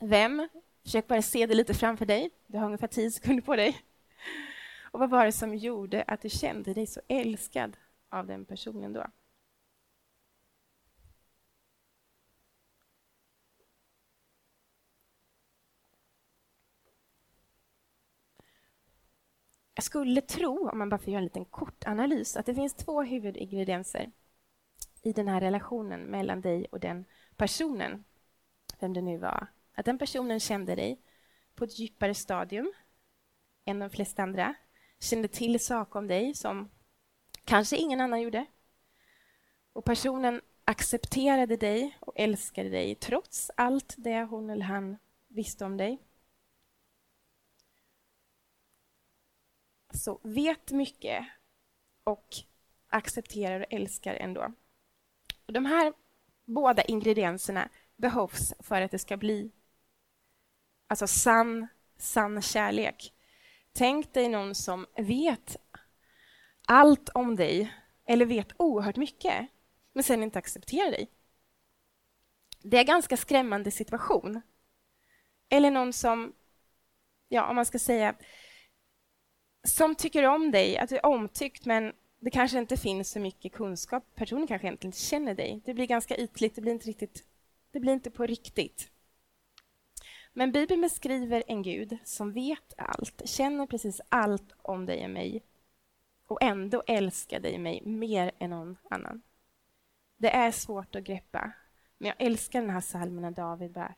Vem 0.00 0.48
Försök 0.86 1.06
bara 1.06 1.22
se 1.22 1.46
det 1.46 1.54
lite 1.54 1.74
framför 1.74 2.06
dig. 2.06 2.30
Du 2.46 2.58
har 2.58 2.66
ungefär 2.66 2.86
tio 2.86 3.10
sekunder 3.10 3.42
på 3.42 3.56
dig. 3.56 3.82
Och 4.90 5.00
vad 5.00 5.10
var 5.10 5.24
det 5.24 5.32
som 5.32 5.54
gjorde 5.54 6.02
att 6.02 6.22
du 6.22 6.28
kände 6.28 6.74
dig 6.74 6.86
så 6.86 7.00
älskad 7.08 7.76
av 8.08 8.26
den 8.26 8.44
personen 8.44 8.92
då? 8.92 9.06
Jag 19.74 19.84
skulle 19.84 20.20
tro, 20.20 20.68
om 20.68 20.78
man 20.78 20.88
bara 20.88 20.98
får 20.98 21.08
göra 21.08 21.18
en 21.18 21.24
liten 21.24 21.44
kort 21.44 21.86
analys, 21.86 22.36
att 22.36 22.46
det 22.46 22.54
finns 22.54 22.74
två 22.74 23.02
huvudingredienser 23.02 24.12
i 25.02 25.12
den 25.12 25.28
här 25.28 25.40
relationen 25.40 26.00
mellan 26.00 26.40
dig 26.40 26.66
och 26.72 26.80
den 26.80 27.04
personen, 27.36 28.04
vem 28.80 28.92
det 28.92 29.02
nu 29.02 29.18
var 29.18 29.55
att 29.76 29.84
den 29.84 29.98
personen 29.98 30.40
kände 30.40 30.74
dig 30.74 31.00
på 31.54 31.64
ett 31.64 31.78
djupare 31.78 32.14
stadium 32.14 32.72
än 33.64 33.78
de 33.78 33.90
flesta 33.90 34.22
andra, 34.22 34.54
kände 35.00 35.28
till 35.28 35.60
saker 35.60 35.98
om 35.98 36.06
dig 36.06 36.34
som 36.34 36.70
kanske 37.44 37.76
ingen 37.76 38.00
annan 38.00 38.22
gjorde. 38.22 38.46
Och 39.72 39.84
personen 39.84 40.40
accepterade 40.64 41.56
dig 41.56 41.98
och 42.00 42.12
älskade 42.16 42.68
dig 42.68 42.94
trots 42.94 43.50
allt 43.56 43.94
det 43.98 44.22
hon 44.22 44.50
eller 44.50 44.64
han 44.64 44.96
visste 45.28 45.64
om 45.64 45.76
dig. 45.76 45.98
Så 49.94 50.20
vet 50.22 50.70
mycket 50.70 51.26
och 52.04 52.36
accepterar 52.88 53.60
och 53.60 53.72
älskar 53.72 54.14
ändå. 54.14 54.52
Och 55.46 55.52
de 55.52 55.66
här 55.66 55.92
båda 56.44 56.82
ingredienserna 56.82 57.68
behövs 57.96 58.54
för 58.58 58.82
att 58.82 58.90
det 58.90 58.98
ska 58.98 59.16
bli 59.16 59.50
alltså 60.86 61.06
sann, 61.06 61.66
sann 61.98 62.42
kärlek. 62.42 63.12
Tänk 63.72 64.14
dig 64.14 64.28
någon 64.28 64.54
som 64.54 64.86
vet 64.96 65.56
allt 66.66 67.08
om 67.08 67.36
dig 67.36 67.74
eller 68.06 68.26
vet 68.26 68.48
oerhört 68.56 68.96
mycket 68.96 69.46
men 69.92 70.04
sen 70.04 70.22
inte 70.22 70.38
accepterar 70.38 70.90
dig. 70.90 71.10
Det 72.62 72.76
är 72.76 72.80
en 72.80 72.86
ganska 72.86 73.16
skrämmande 73.16 73.70
situation. 73.70 74.42
Eller 75.48 75.70
någon 75.70 75.92
som, 75.92 76.32
ja, 77.28 77.48
om 77.48 77.56
man 77.56 77.66
ska 77.66 77.78
säga, 77.78 78.14
som 79.64 79.94
tycker 79.94 80.22
om 80.22 80.50
dig, 80.50 80.78
att 80.78 80.88
du 80.88 80.96
är 80.96 81.06
omtyckt 81.06 81.64
men 81.64 81.92
det 82.20 82.30
kanske 82.30 82.58
inte 82.58 82.76
finns 82.76 83.10
så 83.10 83.20
mycket 83.20 83.52
kunskap. 83.52 84.04
Personen 84.14 84.46
kanske 84.46 84.66
egentligen 84.66 84.88
inte 84.88 85.00
känner 85.00 85.34
dig. 85.34 85.62
Det 85.64 85.74
blir 85.74 85.86
ganska 85.86 86.16
ytligt, 86.16 86.54
det 86.54 86.60
blir 86.60 86.72
inte 86.72 86.86
riktigt, 86.86 87.24
det 87.70 87.80
blir 87.80 87.92
inte 87.92 88.10
på 88.10 88.26
riktigt. 88.26 88.90
Men 90.38 90.52
Bibeln 90.52 90.80
beskriver 90.80 91.42
en 91.46 91.62
Gud 91.62 91.98
som 92.04 92.32
vet 92.32 92.74
allt, 92.78 93.28
känner 93.28 93.66
precis 93.66 94.00
allt 94.08 94.52
om 94.62 94.86
dig 94.86 95.04
och 95.04 95.10
mig 95.10 95.42
och 96.26 96.42
ändå 96.42 96.82
älskar 96.86 97.40
dig 97.40 97.54
och 97.54 97.60
mig 97.60 97.82
mer 97.84 98.32
än 98.38 98.50
någon 98.50 98.76
annan. 98.90 99.22
Det 100.16 100.30
är 100.30 100.50
svårt 100.50 100.94
att 100.94 101.04
greppa, 101.04 101.52
men 101.98 102.08
jag 102.08 102.16
älskar 102.18 102.60
den 102.60 102.70
här 102.70 102.80
salmen 102.80 103.22
när 103.22 103.30
David 103.30 103.72
bara 103.72 103.94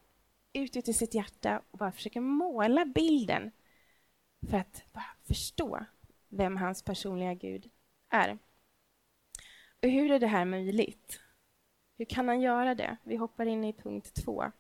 ut 0.53 0.77
i 0.89 0.93
sitt 0.93 1.15
hjärta 1.15 1.63
och 1.71 1.79
bara 1.79 1.93
försöker 1.93 2.21
måla 2.21 2.85
bilden 2.85 3.51
för 4.51 4.57
att 4.57 4.85
bara 4.93 5.17
förstå 5.25 5.85
vem 6.29 6.57
hans 6.57 6.83
personliga 6.83 7.35
Gud 7.35 7.71
är. 8.11 8.39
Och 9.83 9.89
hur 9.89 10.11
är 10.11 10.19
det 10.19 10.27
här 10.27 10.45
möjligt? 10.45 11.21
Hur 11.97 12.05
kan 12.05 12.29
han 12.29 12.41
göra 12.41 12.75
det? 12.75 12.97
Vi 13.03 13.17
hoppar 13.17 13.47
in 13.47 13.65
i 13.65 13.73
punkt 13.73 14.25
två. 14.25 14.53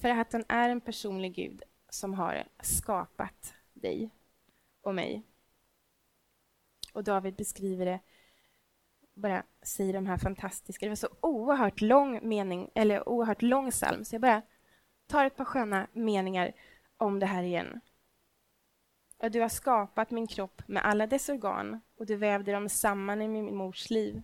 För 0.00 0.08
att 0.08 0.32
han 0.32 0.44
är 0.48 0.68
en 0.68 0.80
personlig 0.80 1.34
Gud 1.34 1.62
som 1.88 2.14
har 2.14 2.44
skapat 2.62 3.54
dig 3.72 4.10
och 4.82 4.94
mig. 4.94 5.22
Och 6.92 7.04
David 7.04 7.34
beskriver 7.34 7.86
det, 7.86 8.00
bara 9.14 9.42
säger 9.62 9.92
de 9.92 10.06
här 10.06 10.18
fantastiska, 10.18 10.86
det 10.86 10.90
var 10.90 10.96
så 10.96 11.08
oerhört 11.20 11.80
lång 11.80 12.28
mening, 12.28 12.70
eller 12.74 13.08
oerhört 13.08 13.42
lång 13.42 13.70
psalm, 13.70 14.04
så 14.04 14.14
jag 14.14 14.22
bara 14.22 14.42
tar 15.06 15.24
ett 15.24 15.36
par 15.36 15.44
sköna 15.44 15.86
meningar 15.92 16.52
om 16.96 17.18
det 17.18 17.26
här 17.26 17.42
igen. 17.42 17.80
Du 19.30 19.40
har 19.40 19.48
skapat 19.48 20.10
min 20.10 20.26
kropp 20.26 20.62
med 20.66 20.84
alla 20.84 21.06
dess 21.06 21.28
organ 21.28 21.80
och 21.96 22.06
du 22.06 22.16
vävde 22.16 22.52
dem 22.52 22.68
samman 22.68 23.22
i 23.22 23.28
min 23.28 23.56
mors 23.56 23.90
liv. 23.90 24.22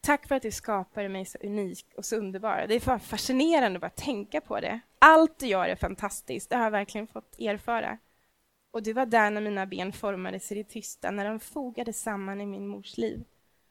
Tack 0.00 0.28
för 0.28 0.34
att 0.34 0.42
du 0.42 0.50
skapade 0.50 1.08
mig 1.08 1.24
så 1.24 1.38
unik 1.38 1.86
och 1.96 2.04
så 2.04 2.16
underbar. 2.16 2.64
Det 2.68 2.74
är 2.74 2.98
fascinerande 2.98 3.76
att 3.76 3.80
bara 3.80 3.90
tänka 3.90 4.40
på 4.40 4.60
det. 4.60 4.80
Allt 4.98 5.38
du 5.38 5.46
gör 5.46 5.68
är 5.68 5.76
fantastiskt, 5.76 6.50
det 6.50 6.56
har 6.56 6.64
jag 6.64 6.70
verkligen 6.70 7.06
fått 7.06 7.40
erfara. 7.40 7.98
Och 8.70 8.82
du 8.82 8.92
var 8.92 9.06
där 9.06 9.30
när 9.30 9.40
mina 9.40 9.66
ben 9.66 9.92
formades 9.92 10.52
i 10.52 10.54
det 10.54 10.64
tysta, 10.64 11.10
när 11.10 11.24
de 11.24 11.40
fogades 11.40 12.02
samman 12.02 12.40
i 12.40 12.46
min 12.46 12.68
mors 12.68 12.96
liv. 12.96 13.24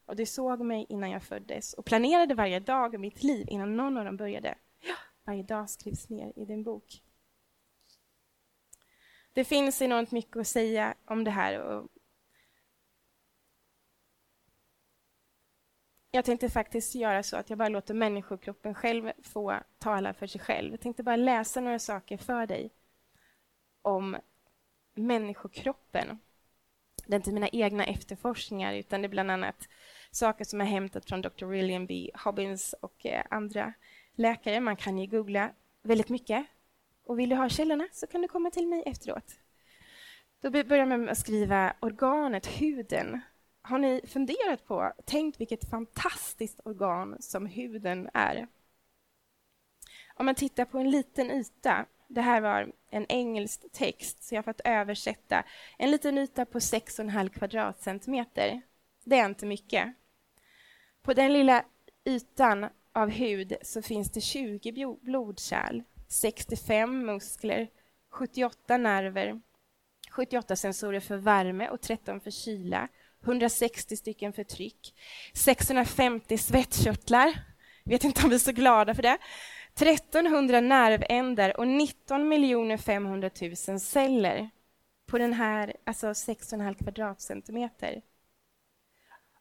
Och 0.06 0.16
du 0.16 0.26
såg 0.26 0.60
mig 0.60 0.86
innan 0.88 1.10
jag 1.10 1.22
föddes 1.22 1.72
och 1.72 1.84
planerade 1.84 2.34
varje 2.34 2.60
dag 2.60 2.94
i 2.94 2.98
mitt 2.98 3.22
liv 3.22 3.46
innan 3.48 3.76
någon 3.76 3.96
av 3.98 4.04
dem 4.04 4.16
började. 4.16 4.54
Varje 5.24 5.42
dag 5.42 5.70
skrivs 5.70 6.08
ner 6.08 6.32
i 6.36 6.44
din 6.44 6.62
bok. 6.62 7.02
Det 9.32 9.44
finns 9.44 9.82
enormt 9.82 10.10
mycket 10.10 10.36
att 10.36 10.46
säga 10.46 10.94
om 11.04 11.24
det 11.24 11.30
här. 11.30 11.60
Och 11.60 11.88
jag 16.18 16.24
tänkte 16.24 16.50
faktiskt 16.50 16.94
göra 16.94 17.22
så 17.22 17.36
att 17.36 17.50
jag 17.50 17.58
bara 17.58 17.68
låter 17.68 17.94
människokroppen 17.94 18.74
själv 18.74 19.12
få 19.22 19.60
tala 19.78 20.14
för 20.14 20.26
sig 20.26 20.40
själv. 20.40 20.70
Jag 20.70 20.80
tänkte 20.80 21.02
bara 21.02 21.16
läsa 21.16 21.60
några 21.60 21.78
saker 21.78 22.16
för 22.16 22.46
dig 22.46 22.70
om 23.82 24.16
människokroppen. 24.94 26.18
Det 27.06 27.14
är 27.14 27.16
inte 27.16 27.32
mina 27.32 27.48
egna 27.48 27.84
efterforskningar 27.84 28.74
utan 28.74 29.02
det 29.02 29.06
är 29.06 29.08
bland 29.08 29.30
annat 29.30 29.68
saker 30.10 30.44
som 30.44 30.60
är 30.60 30.64
hämtat 30.64 31.04
från 31.08 31.22
Dr. 31.22 31.44
William 31.44 31.86
B. 31.86 32.10
Hobbins 32.14 32.74
och 32.80 33.06
eh, 33.06 33.24
andra 33.30 33.72
läkare. 34.14 34.60
Man 34.60 34.76
kan 34.76 34.98
ju 34.98 35.06
googla 35.06 35.50
väldigt 35.82 36.08
mycket 36.08 36.46
och 37.04 37.18
vill 37.18 37.28
du 37.28 37.36
ha 37.36 37.48
källorna 37.48 37.88
så 37.92 38.06
kan 38.06 38.22
du 38.22 38.28
komma 38.28 38.50
till 38.50 38.68
mig 38.68 38.82
efteråt. 38.86 39.34
Då 40.40 40.50
börjar 40.50 40.86
man 40.86 41.00
med 41.00 41.12
att 41.12 41.18
skriva 41.18 41.72
organet, 41.80 42.46
huden. 42.46 43.20
Har 43.68 43.78
ni 43.78 44.00
funderat 44.06 44.66
på, 44.66 44.92
tänkt 45.04 45.40
vilket 45.40 45.70
fantastiskt 45.70 46.60
organ 46.64 47.16
som 47.20 47.46
huden 47.46 48.10
är? 48.14 48.48
Om 50.14 50.26
man 50.26 50.34
tittar 50.34 50.64
på 50.64 50.78
en 50.78 50.90
liten 50.90 51.30
yta, 51.30 51.86
det 52.08 52.20
här 52.20 52.40
var 52.40 52.72
en 52.90 53.06
engelsk 53.08 53.72
text, 53.72 54.22
så 54.22 54.34
jag 54.34 54.38
har 54.38 54.52
fått 54.52 54.60
översätta. 54.64 55.44
En 55.78 55.90
liten 55.90 56.18
yta 56.18 56.44
på 56.44 56.58
6,5 56.58 57.28
kvadratcentimeter. 57.28 58.62
Det 59.04 59.18
är 59.18 59.26
inte 59.26 59.46
mycket. 59.46 59.94
På 61.02 61.14
den 61.14 61.32
lilla 61.32 61.64
ytan 62.04 62.66
av 62.92 63.10
hud 63.10 63.56
så 63.62 63.82
finns 63.82 64.10
det 64.10 64.20
20 64.20 64.96
blodkärl 65.00 65.82
65 66.08 67.06
muskler, 67.06 67.68
78 68.10 68.76
nerver, 68.76 69.40
78 70.10 70.56
sensorer 70.56 71.00
för 71.00 71.16
värme 71.16 71.68
och 71.68 71.80
13 71.80 72.20
för 72.20 72.30
kyla, 72.30 72.88
160 73.24 73.96
stycken 73.96 74.32
förtryck, 74.32 74.94
650 75.34 76.38
svettkörtlar, 76.38 77.38
vet 77.84 78.04
inte 78.04 78.22
om 78.22 78.28
vi 78.28 78.34
är 78.34 78.38
så 78.40 78.52
glada 78.52 78.94
för 78.94 79.02
det, 79.02 79.18
1300 79.74 80.60
nervändar 80.60 81.56
och 81.56 81.68
19 81.68 82.78
500 82.78 83.30
000 83.68 83.80
celler 83.80 84.50
på 85.06 85.18
den 85.18 85.32
här 85.32 85.76
alltså 85.84 86.06
6,5 86.06 86.74
kvadratcentimeter. 86.74 88.02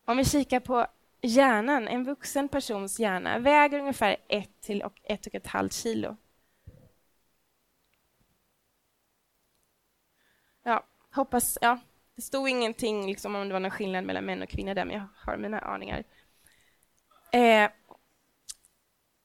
Om 0.05 0.17
vi 0.17 0.25
kikar 0.25 0.59
på 0.59 0.87
hjärnan, 1.21 1.87
en 1.87 2.03
vuxen 2.03 2.49
persons 2.49 2.99
hjärna 2.99 3.39
väger 3.39 3.79
ungefär 3.79 4.17
1 4.27 4.61
till 4.61 4.81
och 4.81 4.99
1,5 5.09 5.69
kilo. 5.69 6.17
Ja, 10.63 10.85
hoppas... 11.11 11.57
Ja, 11.61 11.79
det 12.17 12.23
stod 12.23 12.49
ingenting 12.49 13.07
liksom, 13.07 13.35
om 13.35 13.47
det 13.47 13.53
var 13.53 13.59
någon 13.59 13.71
skillnad 13.71 14.03
mellan 14.03 14.25
män 14.25 14.41
och 14.41 14.49
kvinnor 14.49 14.73
där, 14.73 14.85
men 14.85 14.95
jag 14.95 15.07
har 15.15 15.37
mina 15.37 15.59
aningar. 15.59 16.03
Eh, 17.31 17.69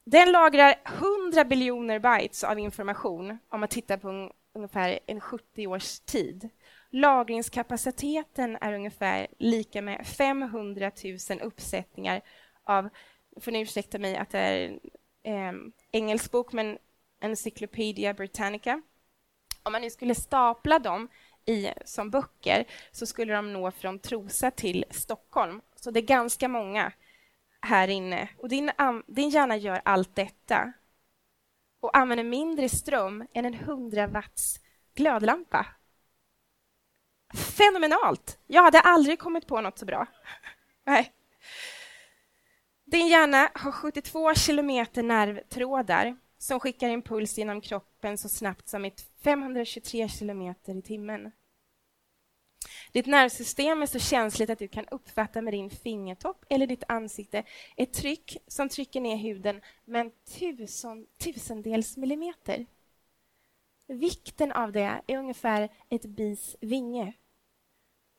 den 0.05 0.33
lagrar 0.33 0.74
100 0.85 1.44
biljoner 1.44 1.98
bytes 1.98 2.44
av 2.44 2.59
information 2.59 3.38
om 3.48 3.61
man 3.61 3.68
tittar 3.68 3.96
på 3.96 4.09
un 4.09 4.31
ungefär 4.55 4.98
en 5.07 5.20
70 5.20 5.66
års 5.66 6.00
tid. 6.00 6.48
Lagringskapaciteten 6.90 8.59
är 8.61 8.72
ungefär 8.72 9.26
lika 9.38 9.83
med 9.83 10.07
500 10.07 10.90
000 11.31 11.40
uppsättningar 11.42 12.20
av, 12.64 12.88
får 13.40 13.50
ni 13.50 13.61
ursäkta 13.61 13.98
mig 13.98 14.16
att 14.16 14.31
det 14.31 14.38
är 14.38 14.78
eh, 15.22 15.52
engelsk 15.92 16.31
bok, 16.31 16.52
men 16.52 16.78
Encyclopedia 17.20 18.14
Britannica. 18.14 18.83
Om 19.62 19.72
man 19.72 19.83
nu 19.83 19.90
skulle 19.90 20.14
stapla 20.14 20.78
dem 20.78 21.09
i, 21.46 21.70
som 21.85 22.11
böcker 22.11 22.64
så 22.92 23.07
skulle 23.07 23.35
de 23.35 23.52
nå 23.52 23.70
från 23.70 23.98
Trosa 23.98 24.50
till 24.50 24.85
Stockholm. 24.90 25.61
Så 25.76 25.90
det 25.90 26.00
är 26.00 26.02
ganska 26.02 26.48
många 26.48 26.92
här 27.61 27.88
inne. 27.88 28.28
Och 28.38 28.48
din, 28.48 28.70
din 29.07 29.31
hjärna 29.31 29.57
gör 29.57 29.83
allt 29.85 30.16
detta 30.16 30.72
och 31.81 31.96
använder 31.96 32.24
mindre 32.24 32.68
ström 32.68 33.26
än 33.33 33.44
en 33.44 33.55
100 33.55 34.07
watts 34.07 34.61
glödlampa. 34.94 35.66
Fenomenalt! 37.35 38.38
Jag 38.46 38.62
hade 38.62 38.81
aldrig 38.81 39.18
kommit 39.18 39.46
på 39.46 39.61
något 39.61 39.78
så 39.78 39.87
bra. 39.87 40.07
Nej. 40.85 41.12
Din 42.85 43.09
hjärna 43.09 43.50
har 43.55 43.72
72 43.72 44.35
kilometer 44.35 45.02
nervtrådar 45.02 46.16
som 46.38 46.61
skickar 46.61 46.88
impuls 46.88 47.38
genom 47.38 47.61
kroppen 47.61 47.91
så 48.19 48.29
snabbt 48.29 48.69
som 48.69 48.85
i 48.85 48.93
523 49.23 50.09
kilometer 50.09 50.75
i 50.75 50.83
timmen. 50.83 51.31
Ditt 52.93 53.07
nervsystem 53.07 53.83
är 53.83 53.87
så 53.87 53.99
känsligt 53.99 54.51
att 54.51 54.59
du 54.59 54.69
kan 54.69 54.88
uppfatta 54.88 55.43
med 55.43 55.55
din 55.55 55.71
fingertopp 55.71 56.45
eller 56.49 56.67
ditt 56.67 56.85
ansikte 56.88 57.45
ett 57.77 57.93
tryck 57.93 58.37
som 58.47 58.69
trycker 58.69 59.01
ner 59.01 59.17
huden 59.17 59.61
med 59.85 60.01
en 60.01 60.11
tusen, 60.38 61.07
tusendels 61.19 61.97
millimeter. 61.97 62.67
Vikten 63.87 64.53
av 64.53 64.73
det 64.73 65.03
är 65.07 65.19
ungefär 65.19 65.69
ett 65.88 66.05
bis 66.05 66.57
vinge. 66.61 67.12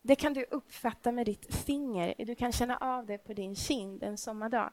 Det 0.02 0.16
kan 0.16 0.34
du 0.34 0.44
uppfatta 0.44 1.12
med 1.12 1.26
ditt 1.26 1.54
finger. 1.54 2.14
Du 2.18 2.34
kan 2.34 2.52
känna 2.52 2.76
av 2.76 3.06
det 3.06 3.18
på 3.18 3.32
din 3.32 3.56
kind 3.56 4.02
en 4.02 4.18
sommardag. 4.18 4.72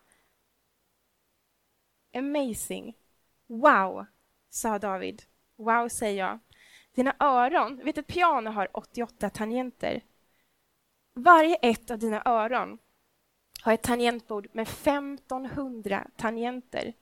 Amazing. 2.13 2.97
Wow, 3.47 4.06
sa 4.51 4.79
David. 4.79 5.23
Wow, 5.57 5.87
säger 5.87 6.23
jag. 6.23 6.39
Dina 6.95 7.15
öron, 7.19 7.81
vet 7.83 7.97
ett 7.97 8.07
piano 8.07 8.49
har 8.49 8.67
88 8.73 9.29
tangenter. 9.29 10.03
Varje 11.15 11.55
ett 11.55 11.91
av 11.91 11.99
dina 11.99 12.21
öron 12.25 12.77
har 13.63 13.73
ett 13.73 13.83
tangentbord 13.83 14.47
med 14.53 14.67
1500 14.67 16.07
tangenter. 16.17 16.93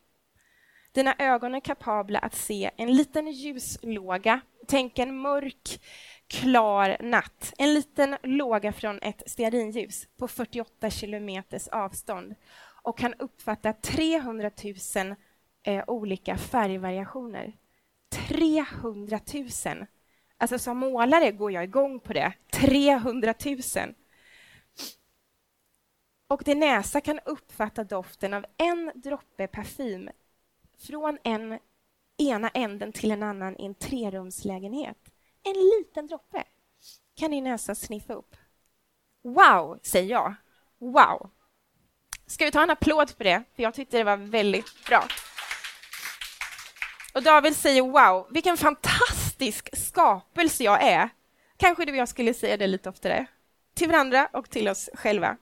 Dina 0.91 1.15
ögon 1.19 1.55
är 1.55 1.59
kapabla 1.59 2.19
att 2.19 2.35
se 2.35 2.71
en 2.77 2.93
liten 2.93 3.31
ljuslåga. 3.31 4.41
Tänk 4.67 4.99
en 4.99 5.17
mörk, 5.17 5.81
klar 6.27 6.97
natt. 6.99 7.53
En 7.57 7.73
liten 7.73 8.17
låga 8.23 8.73
från 8.73 8.99
ett 9.01 9.23
stearinljus 9.25 10.07
på 10.17 10.27
48 10.27 10.89
kilometers 10.89 11.67
avstånd 11.67 12.35
och 12.83 12.97
kan 12.97 13.13
uppfatta 13.13 13.73
300 13.73 14.51
000 14.95 15.15
eh, 15.63 15.83
olika 15.87 16.37
färgvariationer. 16.37 17.57
300 18.09 19.19
000! 19.65 19.85
Alltså 20.37 20.59
som 20.59 20.77
målare 20.77 21.31
går 21.31 21.51
jag 21.51 21.63
igång 21.63 21.99
på 21.99 22.13
det. 22.13 22.33
300 22.51 23.33
000! 23.45 23.93
Och 26.27 26.43
din 26.45 26.59
näsa 26.59 27.01
kan 27.01 27.19
uppfatta 27.25 27.83
doften 27.83 28.33
av 28.33 28.45
en 28.57 28.91
droppe 28.95 29.47
parfym 29.47 30.09
från 30.77 31.17
en 31.23 31.59
ena 32.17 32.49
änden 32.49 32.91
till 32.91 33.11
en 33.11 33.23
annan 33.23 33.55
i 33.59 33.65
en 33.65 33.75
trerumslägenhet. 33.75 35.11
En 35.43 35.53
liten 35.53 36.07
droppe 36.07 36.43
kan 37.15 37.31
din 37.31 37.43
näsa 37.43 37.75
sniffa 37.75 38.13
upp. 38.13 38.35
Wow, 39.23 39.79
säger 39.83 40.11
jag. 40.11 40.35
Wow! 40.77 41.29
Ska 42.25 42.45
vi 42.45 42.51
ta 42.51 42.63
en 42.63 42.69
applåd 42.69 43.09
för 43.09 43.23
det? 43.23 43.43
För 43.55 43.63
jag 43.63 43.73
tyckte 43.73 43.97
det 43.97 44.03
var 44.03 44.17
väldigt 44.17 44.85
bra. 44.85 45.03
Och 47.19 47.23
David 47.23 47.55
säger 47.55 47.81
wow, 47.81 48.27
vilken 48.29 48.57
fantastisk 48.57 49.77
skapelse 49.77 50.63
jag 50.63 50.83
är. 50.83 51.09
Kanske 51.57 51.85
du 51.85 51.91
och 51.91 51.97
jag 51.97 52.09
skulle 52.09 52.33
säga 52.33 52.57
det 52.57 52.67
lite 52.67 52.89
oftare. 52.89 53.25
Till 53.73 53.89
varandra 53.89 54.29
och 54.33 54.49
till 54.49 54.67
oss 54.67 54.89
själva. 54.93 55.37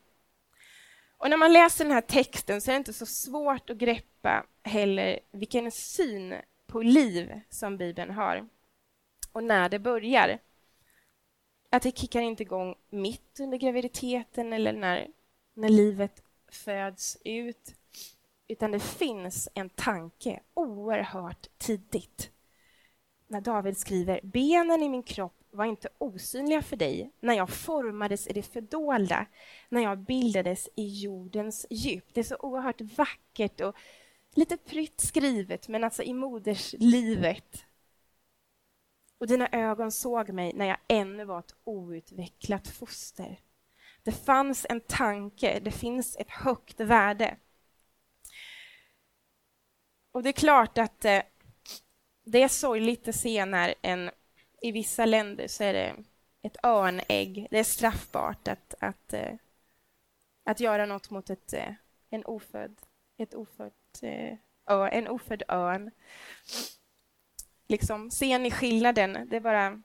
Och 1.17 1.29
när 1.29 1.37
man 1.37 1.53
läser 1.53 1.85
den 1.85 1.93
här 1.93 2.01
texten 2.01 2.61
så 2.61 2.71
är 2.71 2.73
det 2.73 2.77
inte 2.77 2.93
så 2.93 3.05
svårt 3.05 3.69
att 3.69 3.77
greppa 3.77 4.45
heller 4.63 5.19
vilken 5.31 5.71
syn 5.71 6.35
på 6.67 6.81
liv 6.81 7.41
som 7.49 7.77
Bibeln 7.77 8.11
har 8.11 8.47
och 9.31 9.43
när 9.43 9.69
det 9.69 9.79
börjar. 9.79 10.39
Att 11.69 11.83
det 11.83 11.97
kickar 11.97 12.21
inte 12.21 12.43
igång 12.43 12.75
mitt 12.89 13.39
under 13.39 13.57
graviditeten 13.57 14.53
eller 14.53 14.73
när, 14.73 15.07
när 15.53 15.69
livet 15.69 16.23
föds 16.51 17.17
ut 17.23 17.75
utan 18.47 18.71
det 18.71 18.79
finns 18.79 19.49
en 19.53 19.69
tanke 19.69 20.39
oerhört 20.53 21.47
tidigt. 21.57 22.31
När 23.27 23.41
David 23.41 23.77
skriver 23.77 24.19
benen 24.23 24.83
i 24.83 24.89
min 24.89 25.03
kropp 25.03 25.33
var 25.51 25.65
inte 25.65 25.89
osynliga 25.97 26.61
för 26.61 26.75
dig 26.75 27.11
när 27.19 27.33
jag 27.33 27.49
formades 27.49 28.27
i 28.27 28.33
det 28.33 28.41
fördolda, 28.41 29.25
när 29.69 29.81
jag 29.81 29.97
bildades 29.97 30.69
i 30.75 31.01
jordens 31.03 31.65
djup. 31.69 32.13
Det 32.13 32.19
är 32.19 32.23
så 32.23 32.37
oerhört 32.39 32.81
vackert 32.81 33.61
och 33.61 33.75
lite 34.35 34.57
prytt 34.57 35.01
skrivet, 35.01 35.67
men 35.67 35.83
alltså 35.83 36.03
i 36.03 36.13
moderslivet. 36.13 37.65
Och 39.19 39.27
dina 39.27 39.47
ögon 39.51 39.91
såg 39.91 40.29
mig 40.29 40.53
när 40.53 40.65
jag 40.65 40.77
ännu 40.87 41.25
var 41.25 41.39
ett 41.39 41.55
outvecklat 41.63 42.67
foster. 42.67 43.39
Det 44.03 44.11
fanns 44.11 44.65
en 44.69 44.81
tanke, 44.81 45.59
det 45.59 45.71
finns 45.71 46.15
ett 46.15 46.29
högt 46.29 46.79
värde. 46.79 47.37
Och 50.17 50.23
det 50.23 50.29
är 50.29 50.33
klart 50.33 50.77
att 50.77 51.05
eh, 51.05 51.21
det 52.23 52.43
är 52.43 52.47
sorgligt 52.47 53.07
att 53.07 53.15
se 53.15 53.45
när 53.45 53.75
en, 53.81 54.11
i 54.61 54.71
vissa 54.71 55.05
länder 55.05 55.47
så 55.47 55.63
är 55.63 55.73
det 55.73 55.95
ett 56.41 56.57
örnägg, 56.63 57.47
det 57.51 57.59
är 57.59 57.63
straffbart 57.63 58.47
att, 58.47 58.73
att, 58.79 59.13
eh, 59.13 59.33
att 60.43 60.59
göra 60.59 60.85
något 60.85 61.09
mot 61.09 61.29
ett, 61.29 61.53
eh, 61.53 61.73
en 62.09 62.25
ofödd, 62.25 62.81
ett 63.17 63.33
ofött, 63.33 63.99
eh, 64.01 64.37
ö, 64.65 64.87
en 64.87 65.07
ofödd 65.07 65.43
örn. 65.47 65.91
Liksom, 67.67 68.11
ser 68.11 68.39
ni 68.39 68.51
skillnaden? 68.51 69.27
Det, 69.29 69.35
är 69.35 69.41
bara, 69.41 69.81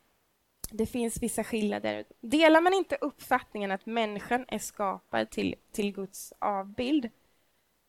det 0.71 0.87
finns 0.87 1.23
vissa 1.23 1.45
skillnader. 1.45 2.05
Delar 2.21 2.61
man 2.61 2.75
inte 2.75 2.97
uppfattningen 3.01 3.71
att 3.71 3.87
människan 3.87 4.45
är 4.49 4.59
skapad 4.59 5.31
till, 5.31 5.55
till 5.73 5.93
Guds 5.93 6.33
avbild 6.39 7.11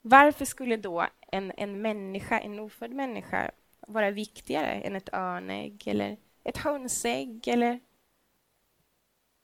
varför 0.06 0.46
skulle 0.46 0.78
då 0.78 1.08
en, 1.32 1.52
en 1.58 1.82
människa, 1.82 2.40
en 2.40 2.60
ofödd 2.60 2.92
människa 2.92 3.52
vara 3.88 4.12
viktigare 4.12 4.72
än 4.72 4.96
ett 4.96 5.14
örnägg 5.14 5.84
eller 5.88 6.18
ett 6.44 6.58
hönsägg 6.58 7.48
eller 7.48 7.80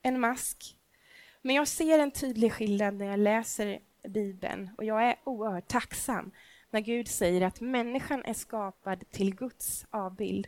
en 0.02 0.20
mask? 0.20 0.78
Men 1.42 1.56
jag 1.56 1.68
ser 1.68 2.00
en 2.00 2.12
tydlig 2.12 2.54
skillnad 2.54 2.94
när 2.94 3.06
jag 3.06 3.20
läser 3.20 3.80
Bibeln 4.08 4.70
och 4.78 4.84
jag 4.84 5.04
är 5.04 5.16
oerhört 5.24 5.68
tacksam 5.68 6.32
när 6.70 6.80
Gud 6.80 7.08
säger 7.08 7.42
att 7.42 7.62
människan 7.62 8.26
är 8.26 8.34
skapad 8.34 9.04
till 9.12 9.36
Guds 9.36 9.86
avbild. 9.90 10.48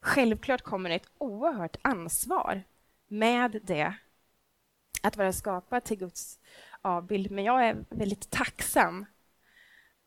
Självklart 0.00 0.62
kommer 0.62 0.88
det 0.88 0.96
ett 0.96 1.10
oerhört 1.18 1.76
ansvar 1.82 2.62
med 3.08 3.60
det, 3.62 3.94
att 5.02 5.16
vara 5.16 5.32
skapad 5.32 5.84
till 5.84 5.98
Guds 5.98 6.38
avbild. 6.82 7.30
Men 7.30 7.44
jag 7.44 7.66
är 7.66 7.84
väldigt 7.88 8.30
tacksam 8.30 9.06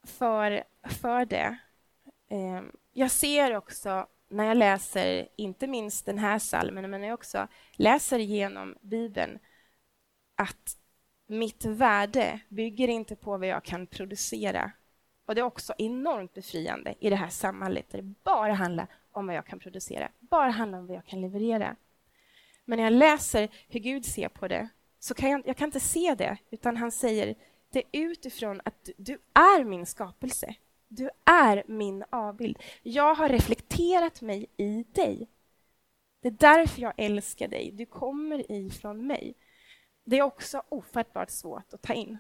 för, 0.04 0.64
för 0.84 1.26
det. 1.26 1.58
Ehm, 2.30 2.72
jag 2.94 3.12
ser 3.12 3.56
också 3.56 4.08
när 4.30 4.46
jag 4.46 4.58
läser, 4.58 5.28
inte 5.36 5.68
minst 5.68 6.06
den 6.06 6.18
här 6.18 6.40
salmen, 6.40 6.90
men 6.90 7.04
jag 7.04 7.14
också 7.14 7.48
läser 7.72 8.20
igenom 8.20 8.76
Bibeln, 8.82 9.40
att 10.36 10.78
mitt 11.28 11.66
värde 11.66 12.40
bygger 12.50 12.88
inte 12.88 13.16
på 13.16 13.38
vad 13.38 13.48
jag 13.48 13.64
kan 13.64 13.88
producera. 13.88 14.72
Och 15.26 15.36
Det 15.36 15.42
är 15.42 15.46
också 15.46 15.74
enormt 15.78 16.34
befriande 16.34 16.96
i 17.00 17.10
det 17.10 17.16
här 17.16 17.30
samhället 17.30 17.90
där 17.90 17.98
det 17.98 18.14
bara 18.24 18.54
handlar 18.54 18.88
om 19.12 19.28
vad 19.28 19.36
jag 19.36 19.46
kan 19.46 19.60
producera, 19.60 20.10
bara 20.20 20.50
handlar 20.50 20.80
om 20.80 20.88
vad 20.88 20.98
jag 20.98 21.06
kan 21.06 21.22
leverera. 21.22 21.76
Men 22.66 22.78
när 22.78 22.84
jag 22.84 22.94
läser 22.94 23.50
hur 23.68 23.80
Gud 23.80 24.06
ser 24.06 24.30
på 24.30 24.48
det 24.48 24.70
så 25.00 25.14
kan 25.14 25.30
jag, 25.30 25.48
jag 25.48 25.58
kan 25.58 25.68
inte 25.68 25.80
se 25.80 26.16
det, 26.18 26.38
utan 26.52 26.78
han 26.78 26.92
säger 26.92 27.36
det 27.74 27.80
är 27.80 28.02
utifrån 28.02 28.62
att 28.66 28.90
du 28.98 29.14
är 29.34 29.64
min 29.64 29.86
skapelse. 29.86 30.56
Du 30.88 31.10
är 31.26 31.64
min 31.68 32.04
avbild. 32.10 32.64
Jag 32.84 33.16
har 33.16 33.30
reflekterat 33.30 34.22
mig 34.22 34.48
i 34.58 34.84
dig. 34.92 35.28
Det 36.22 36.28
är 36.28 36.32
därför 36.32 36.82
jag 36.82 36.94
älskar 36.98 37.48
dig. 37.48 37.72
Du 37.72 37.86
kommer 37.86 38.52
ifrån 38.52 39.08
mig. 39.08 39.36
Det 40.04 40.18
är 40.18 40.22
också 40.22 40.64
ofattbart 40.70 41.30
svårt 41.30 41.74
att 41.74 41.82
ta 41.82 41.94
in. 41.94 42.18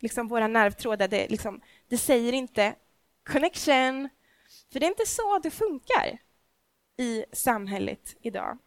Liksom 0.00 0.28
våra 0.28 0.48
nervtrådar, 0.48 1.08
det, 1.08 1.28
liksom, 1.28 1.60
det 1.88 1.98
säger 1.98 2.32
inte 2.32 2.74
connection, 3.22 4.08
för 4.72 4.80
det 4.80 4.86
är 4.86 4.90
inte 4.90 5.06
så 5.06 5.38
det 5.38 5.50
funkar 5.50 6.18
i 6.96 7.24
samhället 7.32 8.16
idag. 8.20 8.58